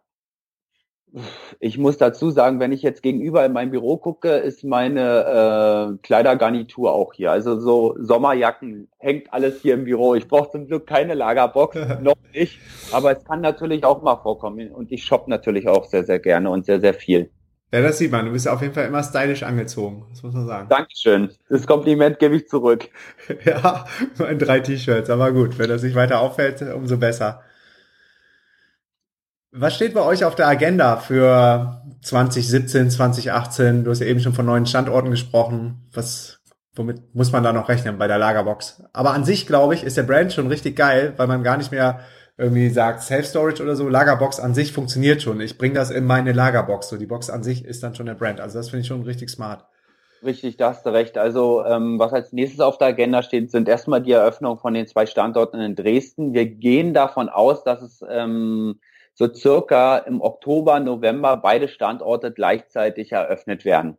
Ich 1.61 1.77
muss 1.79 1.99
dazu 1.99 2.31
sagen, 2.31 2.59
wenn 2.59 2.73
ich 2.73 2.83
jetzt 2.83 3.03
gegenüber 3.03 3.45
in 3.45 3.53
mein 3.53 3.71
Büro 3.71 3.99
gucke, 3.99 4.31
ist 4.31 4.65
meine 4.65 5.95
äh, 5.95 5.99
Kleidergarnitur 6.03 6.93
auch 6.93 7.13
hier. 7.13 7.31
Also 7.31 7.61
so 7.61 7.95
Sommerjacken 7.99 8.89
hängt 8.99 9.33
alles 9.33 9.61
hier 9.61 9.75
im 9.75 9.85
Büro. 9.85 10.15
Ich 10.15 10.27
brauche 10.27 10.51
zum 10.51 10.67
Glück 10.67 10.87
keine 10.87 11.15
Lagerbox, 11.15 11.77
noch 12.03 12.17
nicht. 12.33 12.59
Aber 12.93 13.17
es 13.17 13.25
kann 13.25 13.41
natürlich 13.41 13.85
auch 13.85 14.03
mal 14.03 14.17
vorkommen. 14.17 14.71
Und 14.73 14.91
ich 14.91 15.05
shoppe 15.05 15.29
natürlich 15.29 15.69
auch 15.69 15.85
sehr, 15.85 16.05
sehr 16.05 16.19
gerne 16.19 16.51
und 16.51 16.65
sehr, 16.65 16.81
sehr 16.81 16.95
viel. 16.95 17.31
Ja, 17.73 17.81
das 17.81 17.99
sieht 17.99 18.13
man. 18.13 18.27
Du 18.27 18.33
bist 18.33 18.47
auf 18.49 18.61
jeden 18.61 18.75
Fall 18.75 18.87
immer 18.87 19.03
stylisch 19.03 19.43
angezogen. 19.43 20.07
Das 20.11 20.23
muss 20.23 20.35
man 20.35 20.47
sagen. 20.47 20.69
Dankeschön. 20.69 21.31
Das 21.49 21.67
Kompliment 21.67 22.19
gebe 22.19 22.37
ich 22.37 22.47
zurück. 22.47 22.89
ja, 23.45 23.87
in 24.29 24.39
drei 24.39 24.61
T-Shirts. 24.61 25.09
Aber 25.09 25.33
gut, 25.33 25.59
wenn 25.59 25.71
das 25.71 25.83
nicht 25.83 25.95
weiter 25.95 26.21
auffällt, 26.21 26.61
umso 26.75 26.99
besser. 26.99 27.43
Was 29.55 29.75
steht 29.75 29.93
bei 29.93 30.03
euch 30.03 30.25
auf 30.25 30.35
der 30.35 30.49
Agenda 30.49 30.97
für 30.97 31.83
2017, 32.01 32.91
2018? 32.91 33.85
Du 33.85 33.91
hast 33.91 34.01
ja 34.01 34.07
eben 34.07 34.21
schon 34.21 34.33
von 34.33 34.47
neuen 34.47 34.65
Standorten 34.65 35.11
gesprochen. 35.11 35.91
Was, 35.93 36.41
womit 36.75 37.15
muss 37.15 37.33
man 37.33 37.43
da 37.43 37.53
noch 37.53 37.69
rechnen 37.69 37.99
bei 37.99 38.07
der 38.07 38.17
Lagerbox? 38.17 38.83
Aber 38.95 39.13
an 39.13 39.27
sich, 39.27 39.47
glaube 39.47 39.75
ich, 39.75 39.85
ist 39.85 39.99
der 39.99 40.05
Brand 40.05 40.33
schon 40.33 40.47
richtig 40.47 40.75
geil, 40.75 41.13
weil 41.19 41.27
man 41.27 41.43
gar 41.43 41.59
nicht 41.59 41.71
mehr 41.71 42.01
irgendwie 42.39 42.71
sagt 42.71 43.03
Self-Storage 43.03 43.63
oder 43.63 43.77
so. 43.77 43.91
Lagerbox 43.91 44.41
an 44.41 44.55
sich 44.55 44.73
funktioniert 44.73 45.21
schon. 45.21 45.39
Ich 45.43 45.59
bringe 45.59 45.75
das 45.75 45.91
in 45.91 46.07
meine 46.07 46.33
Lagerbox. 46.33 46.89
So, 46.89 46.97
die 46.97 47.05
Box 47.05 47.29
an 47.29 47.43
sich 47.43 47.67
ist 47.67 47.83
dann 47.83 47.95
schon 47.95 48.07
der 48.07 48.15
Brand. 48.15 48.41
Also 48.41 48.59
das 48.59 48.71
finde 48.71 48.81
ich 48.81 48.87
schon 48.87 49.03
richtig 49.03 49.29
smart. 49.29 49.67
Richtig, 50.25 50.57
da 50.57 50.71
hast 50.71 50.87
du 50.87 50.91
recht. 50.91 51.19
Also 51.19 51.63
ähm, 51.67 51.99
was 51.99 52.15
als 52.15 52.33
nächstes 52.33 52.61
auf 52.61 52.79
der 52.79 52.89
Agenda 52.89 53.23
steht, 53.23 53.51
sind 53.51 53.69
erstmal 53.69 54.01
die 54.01 54.13
Eröffnung 54.13 54.57
von 54.57 54.73
den 54.73 54.87
zwei 54.87 55.05
Standorten 55.05 55.61
in 55.61 55.75
Dresden. 55.75 56.33
Wir 56.33 56.47
gehen 56.47 56.95
davon 56.95 57.29
aus, 57.29 57.65
dass 57.65 57.83
es 57.83 58.03
ähm, 58.09 58.81
so 59.15 59.33
circa 59.33 59.99
im 59.99 60.21
Oktober, 60.21 60.81
November 60.81 61.37
beide 61.37 61.69
Standorte 61.69 62.33
gleichzeitig 62.33 63.13
eröffnet 63.13 63.65
werden. 63.65 63.99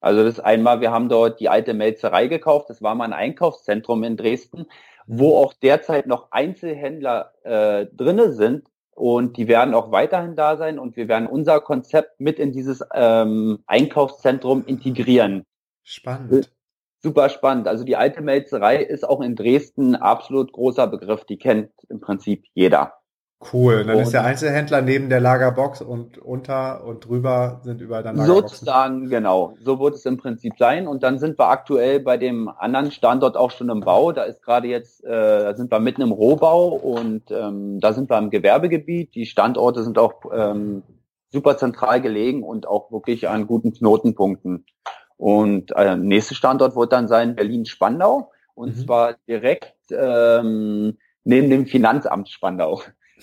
Also 0.00 0.24
das 0.24 0.34
ist 0.34 0.40
einmal, 0.40 0.80
wir 0.80 0.90
haben 0.90 1.08
dort 1.08 1.38
die 1.38 1.48
alte 1.48 1.74
Melzerei 1.74 2.26
gekauft, 2.26 2.68
das 2.70 2.82
war 2.82 2.94
mal 2.94 3.04
ein 3.04 3.12
Einkaufszentrum 3.12 4.02
in 4.02 4.16
Dresden, 4.16 4.66
wo 5.06 5.36
auch 5.36 5.52
derzeit 5.54 6.06
noch 6.06 6.32
Einzelhändler 6.32 7.32
äh, 7.44 7.86
drinne 7.86 8.32
sind 8.32 8.68
und 8.94 9.36
die 9.36 9.46
werden 9.46 9.74
auch 9.74 9.92
weiterhin 9.92 10.34
da 10.34 10.56
sein 10.56 10.78
und 10.78 10.96
wir 10.96 11.06
werden 11.06 11.28
unser 11.28 11.60
Konzept 11.60 12.20
mit 12.20 12.38
in 12.38 12.52
dieses 12.52 12.84
ähm, 12.92 13.60
Einkaufszentrum 13.66 14.64
integrieren. 14.66 15.44
Spannend. 15.84 16.52
Super 16.98 17.28
spannend. 17.28 17.66
Also 17.66 17.84
die 17.84 17.96
alte 17.96 18.22
Melzerei 18.22 18.76
ist 18.76 19.08
auch 19.08 19.20
in 19.20 19.34
Dresden 19.34 19.94
ein 19.94 20.02
absolut 20.02 20.52
großer 20.52 20.86
Begriff. 20.86 21.24
Die 21.24 21.38
kennt 21.38 21.70
im 21.88 22.00
Prinzip 22.00 22.44
jeder. 22.54 23.01
Cool, 23.50 23.84
dann 23.84 23.96
und 23.96 24.02
ist 24.02 24.12
der 24.12 24.24
Einzelhändler 24.24 24.82
neben 24.82 25.08
der 25.08 25.20
Lagerbox 25.20 25.80
und 25.80 26.18
unter 26.18 26.84
und 26.84 27.06
drüber 27.06 27.60
sind 27.64 27.80
überall 27.80 28.02
dann 28.02 28.16
Lagerboxen. 28.16 28.48
Sozusagen, 28.48 29.08
genau. 29.08 29.54
So 29.64 29.80
wird 29.80 29.94
es 29.94 30.04
im 30.06 30.16
Prinzip 30.16 30.54
sein. 30.58 30.86
Und 30.86 31.02
dann 31.02 31.18
sind 31.18 31.38
wir 31.38 31.48
aktuell 31.48 32.00
bei 32.00 32.16
dem 32.16 32.48
anderen 32.48 32.90
Standort 32.90 33.36
auch 33.36 33.50
schon 33.50 33.68
im 33.68 33.80
Bau. 33.80 34.12
Da 34.12 34.24
ist 34.24 34.42
gerade 34.42 34.68
jetzt, 34.68 35.02
äh, 35.04 35.08
da 35.08 35.54
sind 35.54 35.70
wir 35.70 35.80
mitten 35.80 36.02
im 36.02 36.12
Rohbau 36.12 36.68
und 36.68 37.30
ähm, 37.30 37.80
da 37.80 37.92
sind 37.92 38.10
wir 38.10 38.18
im 38.18 38.30
Gewerbegebiet. 38.30 39.14
Die 39.14 39.26
Standorte 39.26 39.82
sind 39.82 39.98
auch 39.98 40.14
ähm, 40.32 40.82
super 41.30 41.56
zentral 41.56 42.00
gelegen 42.00 42.42
und 42.42 42.68
auch 42.68 42.92
wirklich 42.92 43.28
an 43.28 43.46
guten 43.46 43.72
Knotenpunkten. 43.72 44.66
Und 45.16 45.72
äh, 45.76 45.96
nächster 45.96 46.34
Standort 46.34 46.76
wird 46.76 46.92
dann 46.92 47.08
sein 47.08 47.34
Berlin-Spandau 47.36 48.30
und 48.54 48.76
mhm. 48.76 48.80
zwar 48.80 49.14
direkt 49.28 49.74
ähm, 49.90 50.98
neben 51.24 51.50
dem 51.50 51.66
Finanzamt 51.66 52.28
Spandau. 52.28 52.82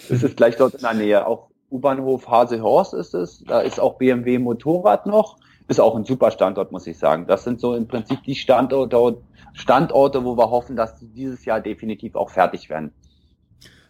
Es 0.10 0.24
ist 0.24 0.38
gleich 0.38 0.56
dort 0.58 0.76
in 0.76 0.82
der 0.82 0.94
Nähe. 0.94 1.28
Auch 1.28 1.50
U-Bahnhof 1.72 2.28
Hasehorst 2.28 2.94
ist 2.94 3.14
es. 3.14 3.44
Da 3.46 3.62
ist 3.62 3.80
auch 3.80 3.98
BMW 3.98 4.40
Motorrad 4.40 5.06
noch. 5.06 5.38
Ist 5.68 5.80
auch 5.80 5.96
ein 5.96 6.06
super 6.06 6.32
Standort, 6.32 6.72
muss 6.72 6.88
ich 6.88 6.98
sagen. 6.98 7.28
Das 7.28 7.44
sind 7.44 7.60
so 7.60 7.76
im 7.76 7.88
Prinzip 7.88 8.24
die 8.24 8.36
Standorte, 8.36 9.18
Standorte, 9.54 10.24
wo 10.24 10.36
wir 10.36 10.50
hoffen, 10.50 10.76
dass 10.76 10.96
die 10.96 11.08
dieses 11.08 11.46
Jahr 11.46 11.60
definitiv 11.60 12.16
auch 12.16 12.30
fertig 12.30 12.70
werden. 12.70 12.92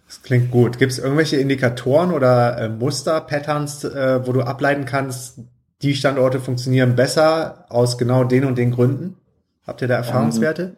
Das 0.05 0.23
klingt 0.23 0.51
gut. 0.51 0.79
Gibt 0.79 0.91
es 0.91 0.99
irgendwelche 0.99 1.37
Indikatoren 1.37 2.11
oder 2.11 2.57
äh, 2.57 2.69
Muster, 2.69 3.21
Patterns, 3.21 3.83
äh, 3.83 4.25
wo 4.25 4.33
du 4.33 4.41
ableiten 4.41 4.85
kannst, 4.85 5.39
die 5.81 5.93
Standorte 5.93 6.39
funktionieren 6.39 6.95
besser 6.95 7.65
aus 7.69 7.97
genau 7.97 8.23
den 8.23 8.43
und 8.45 8.57
den 8.57 8.71
Gründen? 8.71 9.17
Habt 9.65 9.81
ihr 9.81 9.87
da 9.87 9.95
Erfahrungswerte? 9.95 10.63
Ähm, 10.63 10.77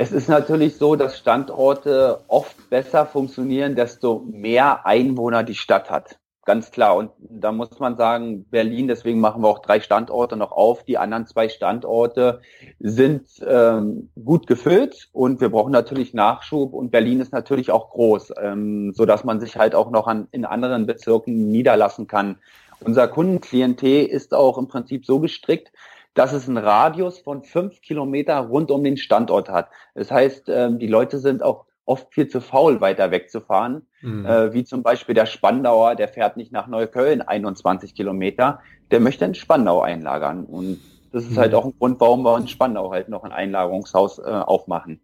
es 0.00 0.12
ist 0.12 0.30
natürlich 0.30 0.78
so, 0.78 0.96
dass 0.96 1.18
Standorte 1.18 2.20
oft 2.26 2.70
besser 2.70 3.04
funktionieren, 3.04 3.76
desto 3.76 4.24
mehr 4.30 4.86
Einwohner 4.86 5.42
die 5.42 5.54
Stadt 5.54 5.90
hat. 5.90 6.18
Ganz 6.46 6.70
klar. 6.70 6.96
Und 6.96 7.10
da 7.18 7.52
muss 7.52 7.78
man 7.78 7.98
sagen, 7.98 8.46
Berlin, 8.46 8.88
deswegen 8.88 9.20
machen 9.20 9.42
wir 9.42 9.48
auch 9.48 9.58
drei 9.58 9.78
Standorte 9.78 10.38
noch 10.38 10.52
auf. 10.52 10.84
Die 10.84 10.96
anderen 10.96 11.26
zwei 11.26 11.50
Standorte 11.50 12.40
sind 12.78 13.26
ähm, 13.46 14.08
gut 14.24 14.46
gefüllt 14.46 15.10
und 15.12 15.42
wir 15.42 15.50
brauchen 15.50 15.70
natürlich 15.70 16.14
Nachschub 16.14 16.72
und 16.72 16.90
Berlin 16.90 17.20
ist 17.20 17.34
natürlich 17.34 17.70
auch 17.70 17.90
groß, 17.90 18.32
ähm, 18.40 18.94
so 18.94 19.04
dass 19.04 19.24
man 19.24 19.38
sich 19.38 19.58
halt 19.58 19.74
auch 19.74 19.90
noch 19.90 20.06
an, 20.06 20.28
in 20.30 20.46
anderen 20.46 20.86
Bezirken 20.86 21.50
niederlassen 21.50 22.06
kann. 22.06 22.38
Unser 22.82 23.06
Kundenklientel 23.06 24.06
ist 24.06 24.32
auch 24.32 24.56
im 24.56 24.66
Prinzip 24.66 25.04
so 25.04 25.20
gestrickt, 25.20 25.70
dass 26.14 26.32
es 26.32 26.48
einen 26.48 26.58
Radius 26.58 27.18
von 27.18 27.42
fünf 27.42 27.80
Kilometer 27.80 28.38
rund 28.38 28.70
um 28.70 28.82
den 28.82 28.96
Standort 28.96 29.48
hat. 29.48 29.68
Das 29.94 30.10
heißt, 30.10 30.48
ähm, 30.48 30.78
die 30.78 30.86
Leute 30.86 31.18
sind 31.18 31.42
auch 31.42 31.66
oft 31.84 32.12
viel 32.14 32.28
zu 32.28 32.40
faul, 32.40 32.80
weiter 32.80 33.10
wegzufahren, 33.10 33.82
mhm. 34.00 34.24
äh, 34.24 34.52
wie 34.52 34.64
zum 34.64 34.82
Beispiel 34.82 35.14
der 35.14 35.26
Spandauer, 35.26 35.96
der 35.96 36.08
fährt 36.08 36.36
nicht 36.36 36.52
nach 36.52 36.68
Neukölln 36.68 37.20
21 37.20 37.94
Kilometer, 37.94 38.60
der 38.90 39.00
möchte 39.00 39.24
in 39.24 39.34
Spandau 39.34 39.80
einlagern. 39.80 40.44
Und 40.44 40.80
das 41.12 41.24
ist 41.24 41.30
halt 41.30 41.36
mhm. 41.36 41.40
halt 41.40 41.54
auch 41.54 41.64
ein 41.64 41.78
Grund, 41.78 42.00
warum 42.00 42.22
wir 42.22 42.38
in 42.38 42.48
Spandau 42.48 42.92
halt 42.92 43.08
noch 43.08 43.24
ein 43.24 43.32
Einlagerungshaus 43.32 44.18
äh, 44.18 44.22
aufmachen. 44.22 45.00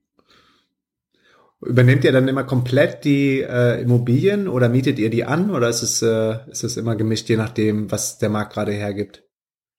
Übernehmt 1.61 2.05
ihr 2.05 2.13
dann 2.13 2.29
immer 2.29 2.45
komplett 2.45 3.05
die 3.05 3.41
äh, 3.41 3.81
Immobilien 3.81 4.47
oder 4.47 4.69
mietet 4.69 4.99
ihr 4.99 5.11
die 5.11 5.25
an 5.25 5.51
oder 5.51 5.69
ist 5.69 5.83
es, 5.83 6.03
äh, 6.03 6.37
ist 6.51 6.65
es 6.65 6.77
immer 6.77 6.97
gemischt, 6.97 7.29
je 7.29 7.37
nachdem, 7.37 7.91
was 7.91 8.19
der 8.19 8.29
Markt 8.29 8.53
gerade 8.53 8.73
hergibt? 8.73 9.26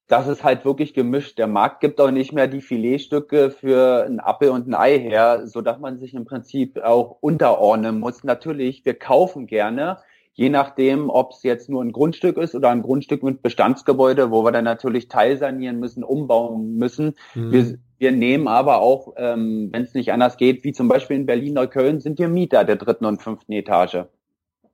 Das 0.07 0.27
ist 0.27 0.43
halt 0.43 0.63
wirklich 0.63 0.93
gemischt. 0.93 1.37
Der 1.37 1.47
Markt 1.47 1.81
gibt 1.81 1.99
auch 1.99 2.11
nicht 2.11 2.31
mehr 2.31 2.47
die 2.47 2.61
Filetstücke 2.61 3.51
für 3.51 4.05
ein 4.05 4.19
Apfel 4.19 4.49
und 4.49 4.67
ein 4.67 4.73
Ei 4.73 4.97
her, 4.99 5.47
so 5.47 5.61
dass 5.61 5.79
man 5.79 5.99
sich 5.99 6.13
im 6.13 6.25
Prinzip 6.25 6.81
auch 6.81 7.17
unterordnen 7.19 7.99
muss. 7.99 8.23
Natürlich, 8.23 8.85
wir 8.85 8.93
kaufen 8.93 9.47
gerne, 9.47 9.97
je 10.33 10.49
nachdem, 10.49 11.09
ob 11.09 11.31
es 11.31 11.43
jetzt 11.43 11.69
nur 11.69 11.83
ein 11.83 11.91
Grundstück 11.91 12.37
ist 12.37 12.55
oder 12.55 12.69
ein 12.69 12.83
Grundstück 12.83 13.21
mit 13.21 13.41
Bestandsgebäude, 13.41 14.31
wo 14.31 14.45
wir 14.45 14.51
dann 14.53 14.63
natürlich 14.63 15.09
teilsanieren 15.09 15.79
müssen, 15.79 16.05
umbauen 16.05 16.77
müssen. 16.77 17.15
Mhm. 17.35 17.51
Wir, 17.51 17.77
wir 17.97 18.11
nehmen 18.13 18.47
aber 18.47 18.79
auch, 18.79 19.13
ähm, 19.17 19.69
wenn 19.73 19.81
es 19.81 19.93
nicht 19.93 20.13
anders 20.13 20.37
geht, 20.37 20.63
wie 20.63 20.71
zum 20.71 20.87
Beispiel 20.87 21.17
in 21.17 21.25
Berlin-Neukölln, 21.25 21.99
sind 21.99 22.17
wir 22.17 22.29
Mieter 22.29 22.63
der 22.63 22.77
dritten 22.77 23.05
und 23.05 23.21
fünften 23.21 23.51
Etage. 23.51 24.05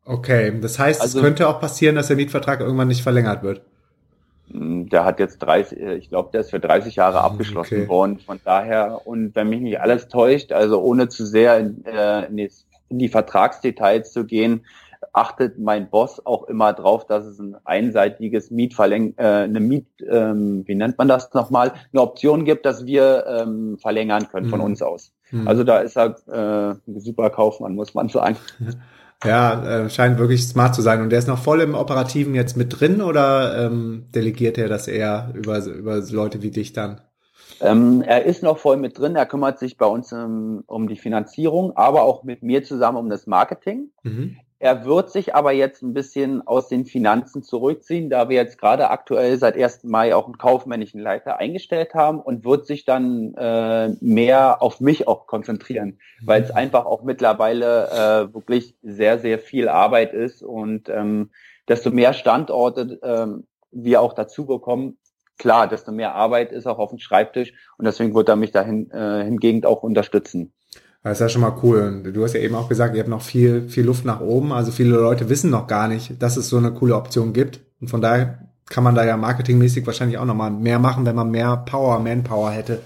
Okay, 0.06 0.54
das 0.62 0.78
heißt, 0.78 1.02
also, 1.02 1.18
es 1.18 1.24
könnte 1.24 1.48
auch 1.48 1.60
passieren, 1.60 1.96
dass 1.96 2.08
der 2.08 2.18
Mietvertrag 2.18 2.60
irgendwann 2.60 2.90
nicht 2.90 3.02
verlängert 3.02 3.42
wird. 3.42 3.62
Der 4.54 5.04
hat 5.04 5.20
jetzt 5.20 5.40
30, 5.40 5.80
äh, 5.80 5.96
ich 5.96 6.10
glaube, 6.10 6.30
der 6.32 6.42
ist 6.42 6.52
für 6.52 6.60
30 6.60 6.96
Jahre 6.96 7.20
hm, 7.20 7.26
abgeschlossen 7.26 7.80
okay. 7.82 7.88
worden. 7.90 8.20
Von 8.20 8.40
daher, 8.44 9.02
und 9.06 9.36
wenn 9.36 9.50
mich 9.50 9.62
nicht 9.62 9.80
alles 9.80 10.08
täuscht, 10.08 10.52
also 10.52 10.82
ohne 10.82 11.10
zu 11.10 11.26
sehr 11.26 11.60
in, 11.60 11.84
äh, 11.86 12.26
in, 12.28 12.38
die, 12.38 12.52
in 12.90 13.00
die 13.00 13.10
Vertragsdetails 13.10 14.12
zu 14.14 14.26
gehen, 14.26 14.66
achtet 15.12 15.60
mein 15.60 15.90
Boss 15.90 16.26
auch 16.26 16.44
immer 16.46 16.74
drauf, 16.74 17.06
dass 17.06 17.26
es 17.26 17.40
ein 17.40 17.56
einseitiges 17.66 18.52
Mietverläng 18.52 19.16
äh, 19.18 19.24
eine 19.24 19.60
Miet, 19.60 19.88
ähm, 20.10 20.64
wie 20.66 20.76
nennt 20.76 20.98
man 20.98 21.08
das 21.08 21.34
nochmal, 21.34 21.74
eine 21.92 22.02
Option 22.02 22.46
gibt, 22.46 22.66
dass 22.66 22.86
wir 22.86 23.26
ähm, 23.28 23.78
verlängern 23.80 24.28
können 24.30 24.50
von 24.50 24.60
Mhm. 24.60 24.66
uns 24.66 24.82
aus. 24.82 25.14
Hm. 25.30 25.48
Also 25.48 25.64
da 25.64 25.80
ist 25.80 25.98
er 25.98 26.16
äh, 26.28 26.76
ein 26.88 27.00
super 27.00 27.30
Kaufmann, 27.30 27.76
muss 27.76 27.94
man 27.94 28.10
sagen. 28.10 28.38
Ja, 29.24 29.84
äh, 29.84 29.90
scheint 29.90 30.20
wirklich 30.20 30.48
smart 30.48 30.76
zu 30.76 30.82
sein. 30.82 31.02
Und 31.02 31.10
der 31.10 31.20
ist 31.20 31.28
noch 31.28 31.40
voll 31.40 31.62
im 31.62 31.76
Operativen 31.76 32.36
jetzt 32.36 32.58
mit 32.58 32.80
drin 32.80 33.02
oder 33.02 33.66
ähm, 33.66 34.08
delegiert 34.14 34.58
er 34.58 34.70
das 34.70 34.88
eher 34.88 35.32
über, 35.34 35.64
über 35.66 35.98
Leute 35.98 36.42
wie 36.42 36.52
dich 36.52 36.74
dann? 36.74 37.02
Ähm, 37.62 38.02
er 38.02 38.26
ist 38.26 38.44
noch 38.44 38.58
voll 38.58 38.78
mit 38.78 38.98
drin, 38.98 39.16
er 39.16 39.26
kümmert 39.26 39.60
sich 39.60 39.78
bei 39.78 39.86
uns 39.86 40.12
ähm, 40.12 40.64
um 40.68 40.88
die 40.88 40.98
Finanzierung, 40.98 41.76
aber 41.78 42.04
auch 42.04 42.24
mit 42.24 42.44
mir 42.44 42.64
zusammen 42.64 42.98
um 42.98 43.10
das 43.10 43.28
Marketing. 43.28 43.92
Mhm. 44.04 44.38
Er 44.64 44.86
wird 44.86 45.10
sich 45.10 45.36
aber 45.36 45.52
jetzt 45.52 45.82
ein 45.82 45.94
bisschen 45.94 46.48
aus 46.48 46.70
den 46.70 46.86
Finanzen 46.86 47.44
zurückziehen, 47.44 48.10
da 48.10 48.30
wir 48.30 48.38
jetzt 48.38 48.58
gerade 48.58 48.92
aktuell 48.92 49.38
seit 49.38 49.58
1. 49.58 49.84
Mai 49.84 50.16
auch 50.16 50.24
einen 50.24 50.38
kaufmännischen 50.38 51.02
Leiter 51.02 51.38
eingestellt 51.38 51.94
haben 51.96 52.22
und 52.22 52.46
wird 52.46 52.66
sich 52.66 52.86
dann 52.86 53.34
äh, 53.34 53.90
mehr 54.00 54.62
auf 54.62 54.80
mich 54.80 55.06
auch 55.06 55.28
konzentrieren, 55.28 56.00
weil 56.24 56.44
es 56.44 56.52
einfach 56.52 56.86
auch 56.86 57.04
mittlerweile 57.04 57.90
äh, 57.90 58.34
wirklich 58.34 58.78
sehr, 58.82 59.20
sehr 59.20 59.38
viel 59.38 59.68
Arbeit 59.68 60.14
ist 60.14 60.42
und 60.42 60.88
ähm, 60.88 61.32
desto 61.68 61.92
mehr 61.92 62.14
Standorte 62.14 63.02
ähm, 63.04 63.46
wir 63.74 64.00
auch 64.00 64.14
dazu 64.14 64.46
bekommen, 64.46 64.98
klar, 65.38 65.68
desto 65.68 65.92
mehr 65.92 66.16
Arbeit 66.16 66.54
ist 66.54 66.68
auch 66.68 66.80
auf 66.80 66.92
dem 66.92 67.00
Schreibtisch 67.00 67.52
und 67.78 67.84
deswegen 67.84 68.16
wird 68.16 68.30
er 68.30 68.38
mich 68.38 68.52
dahin 68.52 68.90
äh, 68.92 69.26
hingegen 69.26 69.66
auch 69.66 69.84
unterstützen. 69.84 70.54
Das 71.04 71.14
ist 71.14 71.20
ja 71.20 71.30
schon 71.30 71.42
mal 71.42 71.54
cool. 71.62 71.82
Und 71.82 72.14
du 72.14 72.24
hast 72.24 72.34
ja 72.34 72.40
eben 72.40 72.56
auch 72.56 72.70
gesagt, 72.70 72.96
ihr 72.96 73.02
habt 73.02 73.10
noch 73.10 73.22
viel, 73.22 73.68
viel 73.68 73.86
Luft 73.86 74.06
nach 74.06 74.22
oben. 74.22 74.54
Also 74.54 74.72
viele 74.72 74.92
Leute 74.96 75.30
wissen 75.30 75.50
noch 75.50 75.68
gar 75.68 75.88
nicht, 75.90 76.22
dass 76.22 76.38
es 76.38 76.48
so 76.48 76.58
eine 76.58 76.72
coole 76.72 76.96
Option 76.96 77.34
gibt. 77.34 77.60
Und 77.82 77.90
von 77.90 78.02
daher 78.02 78.40
kann 78.70 78.86
man 78.86 78.96
da 78.96 79.04
ja 79.06 79.18
marketingmäßig 79.18 79.86
wahrscheinlich 79.86 80.18
auch 80.18 80.26
noch 80.26 80.34
mal 80.36 80.50
mehr 80.50 80.80
machen, 80.80 81.06
wenn 81.06 81.16
man 81.16 81.30
mehr 81.30 81.58
Power, 81.58 82.00
Manpower 82.00 82.52
hätte. 82.52 82.80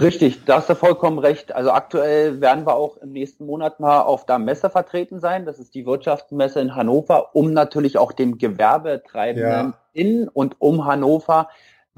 Richtig, 0.00 0.44
da 0.44 0.58
hast 0.58 0.70
du 0.70 0.74
vollkommen 0.76 1.18
recht. 1.18 1.52
Also 1.52 1.72
aktuell 1.72 2.40
werden 2.40 2.64
wir 2.66 2.74
auch 2.76 2.98
im 2.98 3.12
nächsten 3.12 3.44
Monat 3.44 3.80
mal 3.80 4.00
auf 4.00 4.24
der 4.26 4.38
Messe 4.38 4.70
vertreten 4.70 5.18
sein. 5.18 5.44
Das 5.44 5.58
ist 5.58 5.74
die 5.74 5.84
Wirtschaftsmesse 5.86 6.60
in 6.60 6.76
Hannover, 6.76 7.34
um 7.34 7.52
natürlich 7.52 7.98
auch 7.98 8.12
dem 8.12 8.38
Gewerbetreibenden 8.38 9.50
Ja. 9.50 9.74
in 9.92 10.28
und 10.28 10.56
um 10.60 10.84
Hannover 10.86 11.48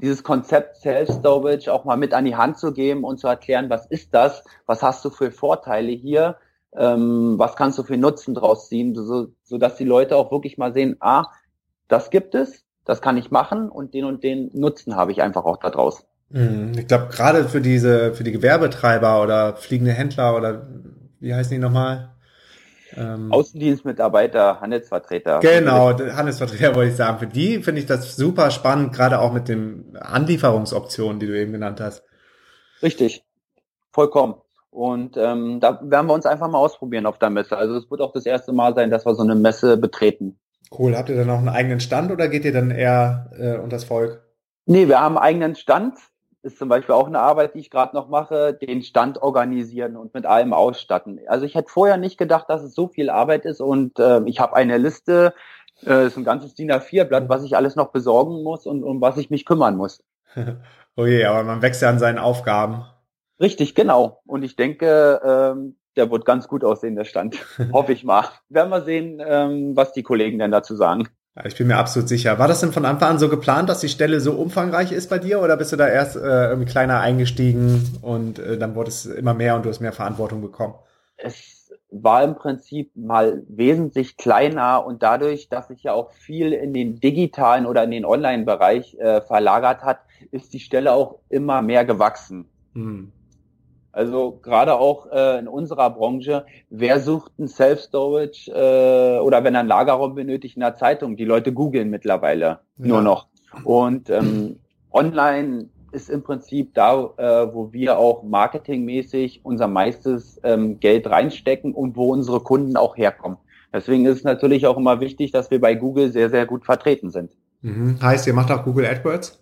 dieses 0.01 0.23
Konzept 0.23 0.77
Self-Storage 0.77 1.71
auch 1.71 1.85
mal 1.85 1.97
mit 1.97 2.13
an 2.13 2.25
die 2.25 2.35
Hand 2.35 2.57
zu 2.57 2.73
geben 2.73 3.03
und 3.03 3.19
zu 3.19 3.27
erklären, 3.27 3.69
was 3.69 3.85
ist 3.85 4.13
das, 4.13 4.43
was 4.65 4.81
hast 4.81 5.05
du 5.05 5.09
für 5.09 5.31
Vorteile 5.31 5.91
hier, 5.91 6.37
ähm, 6.75 7.35
was 7.37 7.55
kannst 7.55 7.77
du 7.77 7.83
für 7.83 7.97
Nutzen 7.97 8.33
draus 8.33 8.67
ziehen, 8.67 8.95
so, 8.95 9.27
so 9.43 9.57
dass 9.57 9.75
die 9.75 9.85
Leute 9.85 10.15
auch 10.15 10.31
wirklich 10.31 10.57
mal 10.57 10.73
sehen, 10.73 10.97
ah, 10.99 11.25
das 11.87 12.09
gibt 12.09 12.35
es, 12.35 12.63
das 12.85 13.01
kann 13.01 13.17
ich 13.17 13.31
machen 13.31 13.69
und 13.69 13.93
den 13.93 14.05
und 14.05 14.23
den 14.23 14.49
Nutzen 14.53 14.95
habe 14.95 15.11
ich 15.11 15.21
einfach 15.21 15.45
auch 15.45 15.57
da 15.57 15.69
draus. 15.69 16.05
Mhm. 16.29 16.71
Ich 16.77 16.87
glaube, 16.87 17.07
gerade 17.11 17.47
für 17.47 17.61
diese, 17.61 18.13
für 18.13 18.23
die 18.23 18.31
Gewerbetreiber 18.31 19.21
oder 19.21 19.55
fliegende 19.55 19.91
Händler 19.91 20.35
oder 20.35 20.67
wie 21.19 21.35
heißen 21.35 21.51
die 21.51 21.59
nochmal? 21.59 22.09
Ähm, 22.95 23.31
Außendienstmitarbeiter, 23.31 24.61
Handelsvertreter. 24.61 25.39
Genau, 25.39 25.97
Handelsvertreter 25.97 26.75
wollte 26.75 26.91
ich 26.91 26.97
sagen. 26.97 27.19
Für 27.19 27.27
die 27.27 27.61
finde 27.63 27.81
ich 27.81 27.87
das 27.87 28.15
super 28.15 28.51
spannend, 28.51 28.93
gerade 28.93 29.19
auch 29.19 29.33
mit 29.33 29.47
den 29.47 29.97
Anlieferungsoptionen, 29.97 31.19
die 31.19 31.27
du 31.27 31.39
eben 31.39 31.51
genannt 31.51 31.79
hast. 31.79 32.03
Richtig, 32.81 33.23
vollkommen. 33.91 34.35
Und 34.69 35.17
ähm, 35.17 35.59
da 35.59 35.81
werden 35.83 36.07
wir 36.07 36.13
uns 36.13 36.25
einfach 36.25 36.49
mal 36.49 36.57
ausprobieren 36.57 37.05
auf 37.05 37.19
der 37.19 37.29
Messe. 37.29 37.57
Also 37.57 37.75
es 37.75 37.91
wird 37.91 38.01
auch 38.01 38.13
das 38.13 38.25
erste 38.25 38.53
Mal 38.53 38.73
sein, 38.73 38.89
dass 38.89 39.05
wir 39.05 39.15
so 39.15 39.23
eine 39.23 39.35
Messe 39.35 39.77
betreten. 39.77 40.39
Cool. 40.71 40.95
Habt 40.95 41.09
ihr 41.09 41.17
dann 41.17 41.27
noch 41.27 41.39
einen 41.39 41.49
eigenen 41.49 41.81
Stand 41.81 42.11
oder 42.11 42.29
geht 42.29 42.45
ihr 42.45 42.53
dann 42.53 42.71
eher 42.71 43.29
äh, 43.37 43.55
unter 43.55 43.75
das 43.75 43.83
Volk? 43.83 44.23
Nee, 44.65 44.87
wir 44.87 45.01
haben 45.01 45.17
einen 45.17 45.25
eigenen 45.25 45.55
Stand. 45.55 45.97
Ist 46.43 46.57
zum 46.57 46.69
Beispiel 46.69 46.95
auch 46.95 47.07
eine 47.07 47.19
Arbeit, 47.19 47.53
die 47.53 47.59
ich 47.59 47.69
gerade 47.69 47.95
noch 47.95 48.09
mache, 48.09 48.53
den 48.53 48.81
Stand 48.81 49.21
organisieren 49.21 49.95
und 49.95 50.13
mit 50.13 50.25
allem 50.25 50.53
ausstatten. 50.53 51.19
Also 51.27 51.45
ich 51.45 51.53
hätte 51.53 51.69
vorher 51.69 51.97
nicht 51.97 52.17
gedacht, 52.17 52.49
dass 52.49 52.63
es 52.63 52.73
so 52.73 52.87
viel 52.87 53.11
Arbeit 53.11 53.45
ist 53.45 53.61
und 53.61 53.99
äh, 53.99 54.21
ich 54.25 54.39
habe 54.39 54.55
eine 54.55 54.77
Liste, 54.77 55.35
äh, 55.85 56.07
ist 56.07 56.17
ein 56.17 56.23
ganzes 56.23 56.55
DIN 56.55 56.71
A4-Blatt, 56.71 57.29
was 57.29 57.43
ich 57.43 57.55
alles 57.55 57.75
noch 57.75 57.91
besorgen 57.91 58.41
muss 58.41 58.65
und 58.65 58.83
um 58.83 59.01
was 59.01 59.17
ich 59.17 59.29
mich 59.29 59.45
kümmern 59.45 59.77
muss. 59.77 60.03
oh 60.95 61.05
je, 61.05 61.25
aber 61.25 61.43
man 61.43 61.61
wächst 61.61 61.83
ja 61.83 61.89
an 61.89 61.99
seinen 61.99 62.17
Aufgaben. 62.17 62.85
Richtig, 63.39 63.75
genau. 63.75 64.21
Und 64.25 64.43
ich 64.43 64.55
denke, 64.55 65.21
ähm, 65.23 65.75
der 65.95 66.09
wird 66.09 66.25
ganz 66.25 66.47
gut 66.47 66.63
aussehen, 66.63 66.95
der 66.95 67.05
Stand. 67.05 67.37
Hoffe 67.73 67.93
ich 67.93 68.03
mal. 68.03 68.25
Werden 68.49 68.69
wir 68.69 68.81
sehen, 68.81 69.21
ähm, 69.25 69.75
was 69.75 69.93
die 69.93 70.03
Kollegen 70.03 70.39
denn 70.39 70.51
dazu 70.51 70.75
sagen. 70.75 71.07
Ich 71.45 71.57
bin 71.57 71.67
mir 71.67 71.77
absolut 71.77 72.09
sicher. 72.09 72.39
War 72.39 72.49
das 72.49 72.59
denn 72.59 72.73
von 72.73 72.83
Anfang 72.83 73.11
an 73.11 73.19
so 73.19 73.29
geplant, 73.29 73.69
dass 73.69 73.79
die 73.79 73.87
Stelle 73.87 74.19
so 74.19 74.33
umfangreich 74.33 74.91
ist 74.91 75.09
bei 75.09 75.17
dir 75.17 75.41
oder 75.41 75.55
bist 75.55 75.71
du 75.71 75.77
da 75.77 75.87
erst 75.87 76.17
äh, 76.17 76.49
irgendwie 76.49 76.69
kleiner 76.69 76.99
eingestiegen 76.99 77.99
und 78.01 78.37
äh, 78.39 78.57
dann 78.57 78.75
wurde 78.75 78.89
es 78.89 79.05
immer 79.05 79.33
mehr 79.33 79.55
und 79.55 79.63
du 79.63 79.69
hast 79.69 79.79
mehr 79.79 79.93
Verantwortung 79.93 80.41
bekommen? 80.41 80.75
Es 81.15 81.71
war 81.89 82.23
im 82.23 82.35
Prinzip 82.35 82.91
mal 82.95 83.43
wesentlich 83.47 84.17
kleiner 84.17 84.85
und 84.85 85.03
dadurch, 85.03 85.47
dass 85.47 85.69
sich 85.69 85.83
ja 85.83 85.93
auch 85.93 86.11
viel 86.11 86.51
in 86.51 86.73
den 86.73 86.99
digitalen 86.99 87.65
oder 87.65 87.83
in 87.83 87.91
den 87.91 88.05
Online-Bereich 88.05 88.95
äh, 88.95 89.21
verlagert 89.21 89.83
hat, 89.83 89.99
ist 90.31 90.53
die 90.53 90.59
Stelle 90.59 90.91
auch 90.91 91.19
immer 91.29 91.61
mehr 91.61 91.85
gewachsen. 91.85 92.49
Hm. 92.73 93.13
Also 93.93 94.39
gerade 94.41 94.75
auch 94.75 95.07
äh, 95.11 95.39
in 95.39 95.47
unserer 95.47 95.89
Branche, 95.89 96.45
wer 96.69 96.99
sucht 96.99 97.37
ein 97.39 97.47
Self-Storage 97.47 98.51
äh, 98.51 99.19
oder 99.19 99.43
wenn 99.43 99.53
er 99.53 99.61
einen 99.61 99.69
Lagerraum 99.69 100.15
benötigt 100.15 100.55
in 100.55 100.61
der 100.61 100.75
Zeitung? 100.75 101.17
Die 101.17 101.25
Leute 101.25 101.51
googeln 101.51 101.89
mittlerweile 101.89 102.59
nur 102.77 102.97
Ja. 102.97 103.03
noch. 103.03 103.27
Und 103.65 104.09
ähm, 104.09 104.59
online 104.91 105.67
ist 105.91 106.09
im 106.09 106.23
Prinzip 106.23 106.73
da, 106.73 107.09
äh, 107.17 107.53
wo 107.53 107.73
wir 107.73 107.97
auch 107.99 108.23
marketingmäßig 108.23 109.41
unser 109.43 109.67
meistes 109.67 110.39
ähm, 110.43 110.79
Geld 110.79 111.09
reinstecken 111.09 111.73
und 111.73 111.97
wo 111.97 112.13
unsere 112.13 112.39
Kunden 112.39 112.77
auch 112.77 112.95
herkommen. 112.95 113.37
Deswegen 113.73 114.05
ist 114.05 114.19
es 114.19 114.23
natürlich 114.23 114.67
auch 114.67 114.77
immer 114.77 114.99
wichtig, 115.01 115.31
dass 115.31 115.51
wir 115.51 115.59
bei 115.59 115.75
Google 115.75 116.11
sehr, 116.11 116.29
sehr 116.29 116.45
gut 116.45 116.65
vertreten 116.65 117.09
sind. 117.09 117.31
Mhm. 117.61 118.01
Heißt, 118.01 118.25
ihr 118.27 118.33
macht 118.33 118.51
auch 118.51 118.63
Google 118.63 118.85
AdWords? 118.85 119.39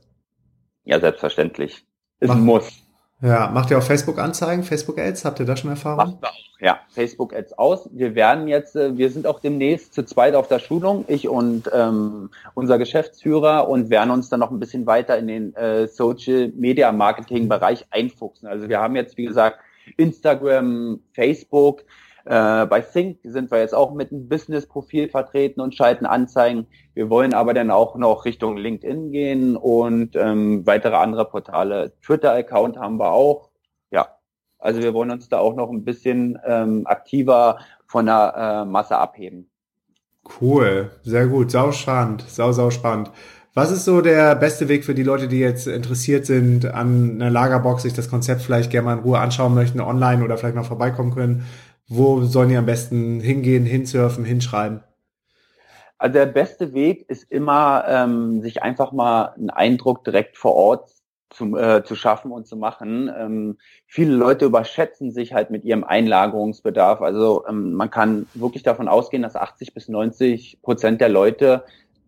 Ja, 0.85 0.99
selbstverständlich. 0.99 1.85
Ein 2.19 2.41
Muss. 2.43 2.83
Ja, 3.21 3.49
macht 3.53 3.69
ihr 3.69 3.77
auch 3.77 3.83
Facebook-Anzeigen, 3.83 4.63
Facebook-Ads? 4.63 5.25
Habt 5.25 5.39
ihr 5.41 5.45
da 5.45 5.57
schon 5.57 5.69
Erfahrung? 5.69 5.97
Machen 5.97 6.17
wir 6.21 6.29
auch, 6.29 6.61
ja. 6.61 6.79
Facebook 6.89 7.35
Ads 7.35 7.57
aus. 7.57 7.89
Wir 7.91 8.15
werden 8.15 8.47
jetzt, 8.47 8.77
äh, 8.77 8.97
wir 8.97 9.09
sind 9.09 9.27
auch 9.27 9.41
demnächst 9.41 9.93
zu 9.93 10.03
zweit 10.03 10.35
auf 10.35 10.47
der 10.47 10.59
Schulung, 10.59 11.03
ich 11.07 11.27
und 11.27 11.69
ähm, 11.73 12.29
unser 12.53 12.77
Geschäftsführer 12.77 13.67
und 13.67 13.89
werden 13.89 14.11
uns 14.11 14.29
dann 14.29 14.39
noch 14.39 14.51
ein 14.51 14.59
bisschen 14.59 14.85
weiter 14.85 15.17
in 15.17 15.27
den 15.27 15.55
äh, 15.55 15.87
Social 15.87 16.53
Media 16.55 16.93
Marketing 16.93 17.49
Bereich 17.49 17.85
einfuchsen. 17.89 18.47
Also 18.47 18.69
wir 18.69 18.79
haben 18.79 18.95
jetzt, 18.95 19.17
wie 19.17 19.25
gesagt, 19.25 19.59
Instagram, 19.97 21.01
Facebook, 21.11 21.83
äh, 22.25 22.65
bei 22.65 22.81
Think 22.81 23.19
sind 23.23 23.51
wir 23.51 23.59
jetzt 23.59 23.75
auch 23.75 23.93
mit 23.93 24.11
einem 24.11 24.27
Business-Profil 24.27 25.09
vertreten 25.09 25.61
und 25.61 25.75
schalten 25.75 26.05
Anzeigen. 26.05 26.67
Wir 26.93 27.09
wollen 27.09 27.33
aber 27.33 27.53
dann 27.53 27.71
auch 27.71 27.95
noch 27.95 28.25
Richtung 28.25 28.57
LinkedIn 28.57 29.11
gehen 29.11 29.55
und 29.55 30.15
ähm, 30.15 30.65
weitere 30.65 30.95
andere 30.95 31.25
Portale. 31.25 31.93
Twitter-Account 32.01 32.77
haben 32.77 32.97
wir 32.97 33.11
auch. 33.11 33.49
Ja, 33.91 34.17
also 34.57 34.81
wir 34.81 34.93
wollen 34.93 35.11
uns 35.11 35.29
da 35.29 35.39
auch 35.39 35.55
noch 35.55 35.69
ein 35.69 35.85
bisschen 35.85 36.37
ähm, 36.45 36.85
aktiver 36.85 37.59
von 37.85 38.05
der 38.05 38.33
äh, 38.35 38.65
Masse 38.65 38.97
abheben. 38.97 39.49
Cool, 40.41 40.91
sehr 41.03 41.27
gut, 41.27 41.49
sau 41.49 41.71
spannend, 41.71 42.23
sau, 42.27 42.51
sau 42.51 42.69
spannend. 42.69 43.11
Was 43.55 43.71
ist 43.71 43.83
so 43.83 44.01
der 44.01 44.35
beste 44.35 44.69
Weg 44.69 44.85
für 44.85 44.93
die 44.93 45.03
Leute, 45.03 45.27
die 45.27 45.39
jetzt 45.39 45.67
interessiert 45.67 46.25
sind 46.25 46.65
an 46.65 47.15
einer 47.15 47.31
Lagerbox, 47.31 47.81
sich 47.81 47.93
das 47.93 48.09
Konzept 48.09 48.41
vielleicht 48.41 48.69
gerne 48.69 48.85
mal 48.85 48.93
in 48.93 48.99
Ruhe 48.99 49.19
anschauen 49.19 49.55
möchten, 49.55 49.81
online 49.81 50.23
oder 50.23 50.37
vielleicht 50.37 50.55
mal 50.55 50.63
vorbeikommen 50.63 51.13
können? 51.13 51.45
Wo 51.89 52.21
sollen 52.21 52.49
die 52.49 52.55
am 52.55 52.67
besten 52.67 53.19
hingehen, 53.19 53.65
hinsurfen, 53.65 54.23
hinschreiben? 54.23 54.83
Also 55.97 56.13
der 56.13 56.27
beste 56.27 56.73
Weg 56.73 57.09
ist 57.09 57.29
immer, 57.29 57.83
ähm, 57.87 58.41
sich 58.41 58.63
einfach 58.63 58.91
mal 58.91 59.33
einen 59.35 59.49
Eindruck 59.49 60.05
direkt 60.05 60.37
vor 60.37 60.53
Ort 60.53 60.91
zu, 61.29 61.57
äh, 61.57 61.83
zu 61.83 61.95
schaffen 61.95 62.31
und 62.31 62.47
zu 62.47 62.57
machen. 62.57 63.11
Ähm, 63.15 63.57
viele 63.85 64.13
Leute 64.13 64.45
überschätzen 64.45 65.11
sich 65.11 65.33
halt 65.33 65.49
mit 65.49 65.65
ihrem 65.65 65.83
Einlagerungsbedarf. 65.83 67.01
Also 67.01 67.45
ähm, 67.47 67.73
man 67.73 67.89
kann 67.89 68.27
wirklich 68.33 68.63
davon 68.63 68.87
ausgehen, 68.87 69.23
dass 69.23 69.35
80 69.35 69.73
bis 69.73 69.89
90 69.89 70.61
Prozent 70.61 71.01
der 71.01 71.09
Leute 71.09 71.65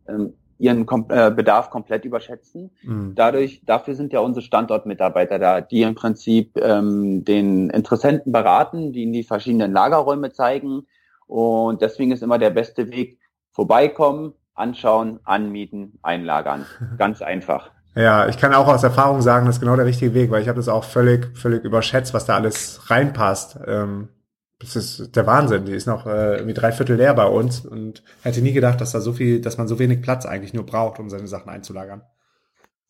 ähm, 0.07 0.33
ihren 0.61 0.85
Kom 0.85 1.07
äh, 1.09 1.31
Bedarf 1.31 1.69
komplett 1.69 2.05
überschätzen. 2.05 2.71
Mhm. 2.83 3.13
Dadurch, 3.15 3.63
dafür 3.65 3.95
sind 3.95 4.13
ja 4.13 4.19
unsere 4.19 4.45
Standortmitarbeiter 4.45 5.39
da, 5.39 5.61
die 5.61 5.81
im 5.81 5.95
Prinzip 5.95 6.57
ähm, 6.57 7.25
den 7.25 7.69
Interessenten 7.71 8.31
beraten, 8.31 8.93
die 8.93 9.03
ihnen 9.03 9.13
die 9.13 9.23
verschiedenen 9.23 9.73
Lagerräume 9.73 10.31
zeigen. 10.31 10.87
Und 11.25 11.81
deswegen 11.81 12.11
ist 12.11 12.23
immer 12.23 12.37
der 12.37 12.51
beste 12.51 12.91
Weg, 12.91 13.17
vorbeikommen, 13.51 14.33
anschauen, 14.53 15.19
anmieten, 15.23 15.97
einlagern. 16.03 16.65
Ganz 16.97 17.21
einfach. 17.21 17.71
Ja, 17.95 18.27
ich 18.27 18.37
kann 18.37 18.53
auch 18.53 18.67
aus 18.67 18.83
Erfahrung 18.83 19.21
sagen, 19.21 19.47
das 19.47 19.55
ist 19.55 19.61
genau 19.61 19.75
der 19.75 19.85
richtige 19.85 20.13
Weg, 20.13 20.31
weil 20.31 20.41
ich 20.41 20.47
habe 20.47 20.57
das 20.57 20.69
auch 20.69 20.85
völlig, 20.85 21.37
völlig 21.37 21.63
überschätzt, 21.65 22.13
was 22.13 22.25
da 22.25 22.35
alles 22.35 22.89
reinpasst. 22.89 23.59
Ähm, 23.67 24.09
das 24.61 24.75
ist 24.75 25.15
der 25.15 25.27
Wahnsinn. 25.27 25.65
Die 25.65 25.73
ist 25.73 25.87
noch 25.87 26.05
äh, 26.05 26.35
irgendwie 26.35 26.53
drei 26.53 26.71
Viertel 26.71 26.95
leer 26.95 27.13
bei 27.13 27.25
uns 27.25 27.65
und 27.65 28.03
hätte 28.23 28.41
nie 28.41 28.53
gedacht, 28.53 28.79
dass 28.79 28.91
da 28.91 29.01
so 29.01 29.13
viel, 29.13 29.41
dass 29.41 29.57
man 29.57 29.67
so 29.67 29.79
wenig 29.79 30.01
Platz 30.01 30.25
eigentlich 30.25 30.53
nur 30.53 30.65
braucht, 30.65 30.99
um 30.99 31.09
seine 31.09 31.27
Sachen 31.27 31.49
einzulagern. 31.49 32.01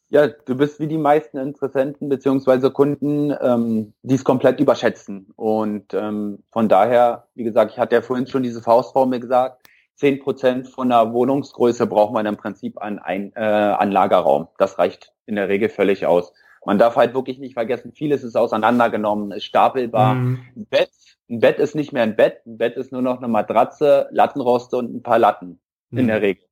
Ja, 0.10 0.28
du 0.28 0.56
bist 0.58 0.82
wie 0.82 0.88
die 0.88 0.98
meisten 0.98 1.38
Interessenten 1.38 2.10
beziehungsweise 2.10 2.70
Kunden, 2.70 3.34
ähm, 3.42 3.94
die 4.04 4.16
es 4.16 4.26
komplett 4.26 4.60
überschätzen. 4.60 5.32
Und 5.38 5.94
ähm, 5.94 6.40
von 6.52 6.68
daher, 6.68 7.28
wie 7.34 7.46
gesagt, 7.46 7.72
ich 7.72 7.80
hatte 7.80 7.96
ja 7.96 8.02
vorhin 8.02 8.28
schon 8.28 8.44
diese 8.44 8.62
Faustformel 8.62 9.22
gesagt, 9.22 9.70
zehn 9.96 10.20
Prozent 10.20 10.68
von 10.68 10.90
der 10.90 11.14
Wohnungsgröße 11.14 11.88
braucht 11.88 12.12
man 12.12 12.26
im 12.26 12.36
Prinzip 12.36 12.82
an, 12.82 13.00
ein, 13.00 13.32
äh, 13.36 13.40
an 13.40 13.90
Lagerraum. 13.90 14.50
Das 14.58 14.78
reicht 14.78 15.14
in 15.28 15.36
der 15.36 15.48
Regel 15.48 15.70
völlig 15.70 16.06
aus. 16.06 16.34
Man 16.66 16.78
darf 16.78 16.96
halt 16.96 17.14
wirklich 17.14 17.40
nicht 17.40 17.54
vergessen, 17.54 17.92
vieles 17.94 18.24
ist 18.24 18.36
auseinandergenommen, 18.36 19.32
ist 19.32 19.46
stapelbar. 19.46 20.16
Mhm. 20.16 20.40
Ein 20.56 20.66
Bett, 20.66 20.92
ein 21.32 21.40
Bett 21.40 21.60
ist 21.60 21.76
nicht 21.76 21.94
mehr 21.94 22.04
ein 22.04 22.16
Bett, 22.16 22.46
ein 22.46 22.58
Bett 22.58 22.76
ist 22.76 22.92
nur 22.92 23.02
noch 23.02 23.18
eine 23.18 23.28
Matratze, 23.28 24.08
Lattenroste 24.12 24.78
und 24.78 24.94
ein 24.94 25.02
paar 25.02 25.18
Latten 25.18 25.60
mhm. 25.90 25.98
in 26.00 26.08
der 26.08 26.22
Regel. 26.22 26.44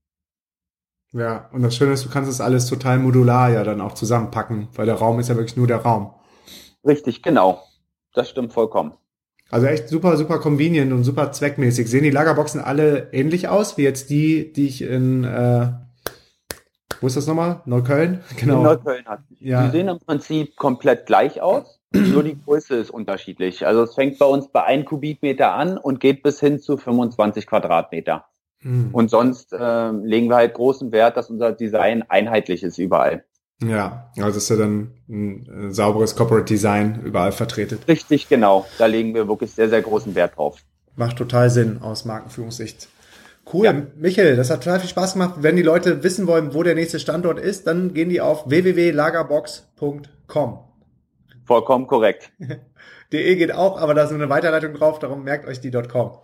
Ja, 1.12 1.50
und 1.52 1.63
das 1.63 1.76
Schöne 1.76 1.94
ist, 1.94 2.06
du 2.06 2.10
kannst 2.10 2.30
das 2.30 2.39
alles 2.39 2.68
total 2.68 3.00
modular 3.00 3.50
ja 3.50 3.63
dann 3.63 3.82
auch 3.82 3.94
zusammenpacken, 3.94 4.70
weil 4.76 4.86
der 4.86 4.96
Raum 4.96 5.20
ist 5.20 5.28
ja 5.28 5.36
wirklich 5.36 5.58
nur 5.58 5.68
der 5.68 5.78
Raum. 5.78 6.13
Richtig, 6.86 7.24
genau. 7.24 7.63
Das 8.13 8.30
stimmt 8.30 8.54
vollkommen. 8.54 8.94
Also 9.50 9.65
echt 9.65 9.89
super, 9.89 10.15
super 10.18 10.39
convenient 10.39 10.94
und 10.94 11.04
super 11.04 11.32
zweckmäßig. 11.32 11.89
Sehen 11.89 12.04
die 12.04 12.12
Lagerboxen 12.12 12.62
alle 12.62 13.12
ähnlich 13.12 13.48
aus, 13.48 13.78
wie 13.78 13.84
jetzt 13.84 14.12
die, 14.12 14.54
die 14.54 14.68
ich 14.68 14.84
in, 14.84 15.24
äh, 15.24 15.72
wo 17.02 17.08
ist 17.08 17.18
das 17.18 17.26
nochmal? 17.26 17.62
Neukölln? 17.65 18.24
Genau. 18.38 18.58
In 18.58 18.63
Neukölln 18.63 19.06
hat. 19.06 19.22
Ja. 19.39 19.65
Die 19.65 19.72
sehen 19.72 19.88
im 19.88 20.00
Prinzip 20.00 20.56
komplett 20.56 21.08
gleich 21.08 21.42
aus, 21.42 21.79
nur 21.91 22.23
die 22.23 22.39
Größe 22.39 22.75
ist 22.75 22.91
unterschiedlich. 22.91 23.65
Also 23.65 23.84
es 23.84 23.95
fängt 23.95 24.19
bei 24.19 24.25
uns 24.25 24.49
bei 24.49 24.63
1 24.63 24.86
Kubikmeter 24.86 25.54
an 25.54 25.78
und 25.78 25.99
geht 25.99 26.23
bis 26.23 26.39
hin 26.39 26.60
zu 26.60 26.78
25 26.78 27.47
Quadratmeter. 27.47 28.25
Mhm. 28.62 28.89
Und 28.91 29.10
sonst 29.10 29.54
äh, 29.54 29.91
legen 29.91 30.30
wir 30.30 30.36
halt 30.36 30.54
großen 30.54 30.91
Wert, 30.91 31.17
dass 31.17 31.30
unser 31.30 31.52
Design 31.52 32.04
einheitlich 32.08 32.63
ist 32.63 32.78
überall. 32.78 33.23
Ja, 33.63 34.12
also 34.17 34.38
ist 34.38 34.49
ja 34.49 34.56
dann 34.56 34.93
ein, 35.10 35.47
ein 35.49 35.73
sauberes 35.73 36.15
Corporate 36.15 36.45
Design 36.45 37.02
überall 37.04 37.34
vertreten. 37.34 37.80
Richtig, 37.88 38.30
genau. 38.30 38.65
Da 38.78 38.86
legen 38.86 39.13
wir 39.13 39.28
wirklich 39.28 39.52
sehr, 39.52 39.69
sehr 39.69 39.82
großen 39.82 40.15
Wert 40.15 40.38
drauf. 40.38 40.60
Macht 40.95 41.17
total 41.17 41.49
Sinn 41.49 41.82
aus 41.82 42.06
Markenführungssicht. 42.06 42.88
Cool, 43.52 43.65
ja. 43.65 43.73
Michael, 43.97 44.36
das 44.36 44.49
hat 44.49 44.63
total 44.63 44.80
viel 44.80 44.89
Spaß 44.89 45.13
gemacht. 45.13 45.36
Wenn 45.39 45.56
die 45.56 45.63
Leute 45.63 46.04
wissen 46.04 46.28
wollen, 46.28 46.54
wo 46.54 46.63
der 46.63 46.75
nächste 46.75 46.99
Standort 46.99 47.39
ist, 47.39 47.67
dann 47.67 47.93
gehen 47.93 48.10
die 48.10 48.21
auf 48.21 48.49
www.lagerbox.com. 48.49 50.60
Vollkommen 51.50 51.88
korrekt. 51.88 52.32
De 53.12 53.36
geht 53.36 53.52
auch, 53.52 53.82
aber 53.82 53.96
da 53.96 54.04
ist 54.04 54.12
eine 54.12 54.30
Weiterleitung 54.30 54.76
drauf, 54.76 55.00
darum 55.00 55.24
merkt 55.24 55.48
euch 55.48 55.60
die 55.60 55.72
.com. 55.72 56.20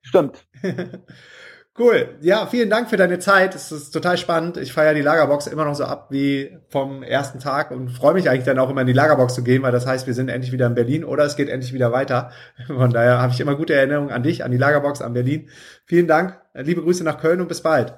Stimmt. 0.00 0.46
cool. 1.78 2.16
Ja, 2.22 2.46
vielen 2.46 2.70
Dank 2.70 2.88
für 2.88 2.96
deine 2.96 3.18
Zeit. 3.18 3.54
Es 3.54 3.70
ist 3.70 3.90
total 3.90 4.16
spannend. 4.16 4.56
Ich 4.56 4.72
feiere 4.72 4.94
die 4.94 5.02
Lagerbox 5.02 5.48
immer 5.48 5.66
noch 5.66 5.74
so 5.74 5.84
ab 5.84 6.06
wie 6.08 6.56
vom 6.70 7.02
ersten 7.02 7.40
Tag 7.40 7.72
und 7.72 7.90
freue 7.90 8.14
mich 8.14 8.30
eigentlich 8.30 8.46
dann 8.46 8.58
auch 8.58 8.70
immer 8.70 8.80
in 8.80 8.86
die 8.86 8.94
Lagerbox 8.94 9.34
zu 9.34 9.44
gehen, 9.44 9.62
weil 9.62 9.72
das 9.72 9.86
heißt, 9.86 10.06
wir 10.06 10.14
sind 10.14 10.30
endlich 10.30 10.50
wieder 10.50 10.66
in 10.66 10.74
Berlin 10.74 11.04
oder 11.04 11.24
es 11.24 11.36
geht 11.36 11.50
endlich 11.50 11.74
wieder 11.74 11.92
weiter. 11.92 12.30
Von 12.66 12.94
daher 12.94 13.20
habe 13.20 13.34
ich 13.34 13.40
immer 13.40 13.54
gute 13.54 13.74
Erinnerungen 13.74 14.12
an 14.12 14.22
dich, 14.22 14.44
an 14.44 14.50
die 14.50 14.56
Lagerbox, 14.56 15.02
an 15.02 15.12
Berlin. 15.12 15.50
Vielen 15.84 16.06
Dank. 16.06 16.40
Liebe 16.54 16.80
Grüße 16.80 17.04
nach 17.04 17.20
Köln 17.20 17.42
und 17.42 17.48
bis 17.48 17.60
bald. 17.60 17.92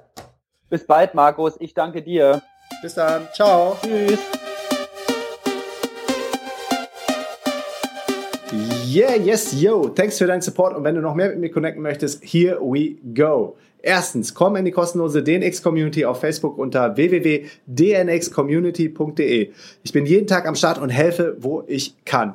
Bis 0.69 0.85
bald, 0.85 1.15
Markus. 1.15 1.55
Ich 1.61 1.75
danke 1.75 2.03
dir. 2.03 2.43
Bis 2.83 2.95
dann. 2.95 3.29
Ciao. 3.33 3.79
Tschüss. 3.81 4.42
Yeah, 8.95 9.15
yes, 9.15 9.59
yo. 9.59 9.89
Thanks 9.89 10.19
für 10.19 10.27
deinen 10.27 10.43
Support 10.43 10.77
und 10.77 10.85
wenn 10.85 10.95
du 10.95 11.01
noch 11.01 11.15
mehr 11.15 11.31
mit 11.31 11.39
mir 11.39 11.51
connecten 11.51 11.83
möchtest, 11.83 12.23
here 12.23 12.59
we 12.61 12.97
go. 13.15 13.57
Erstens, 13.81 14.35
komm 14.35 14.57
in 14.57 14.67
die 14.67 14.71
kostenlose 14.71 15.23
DNX 15.23 15.63
Community 15.63 16.05
auf 16.05 16.21
Facebook 16.21 16.59
unter 16.59 16.95
www.dnxcommunity.de. 16.95 19.51
Ich 19.83 19.93
bin 19.95 20.05
jeden 20.05 20.27
Tag 20.27 20.47
am 20.47 20.55
Start 20.55 20.77
und 20.77 20.91
helfe, 20.91 21.39
wo 21.41 21.65
ich 21.67 21.95
kann. 22.05 22.35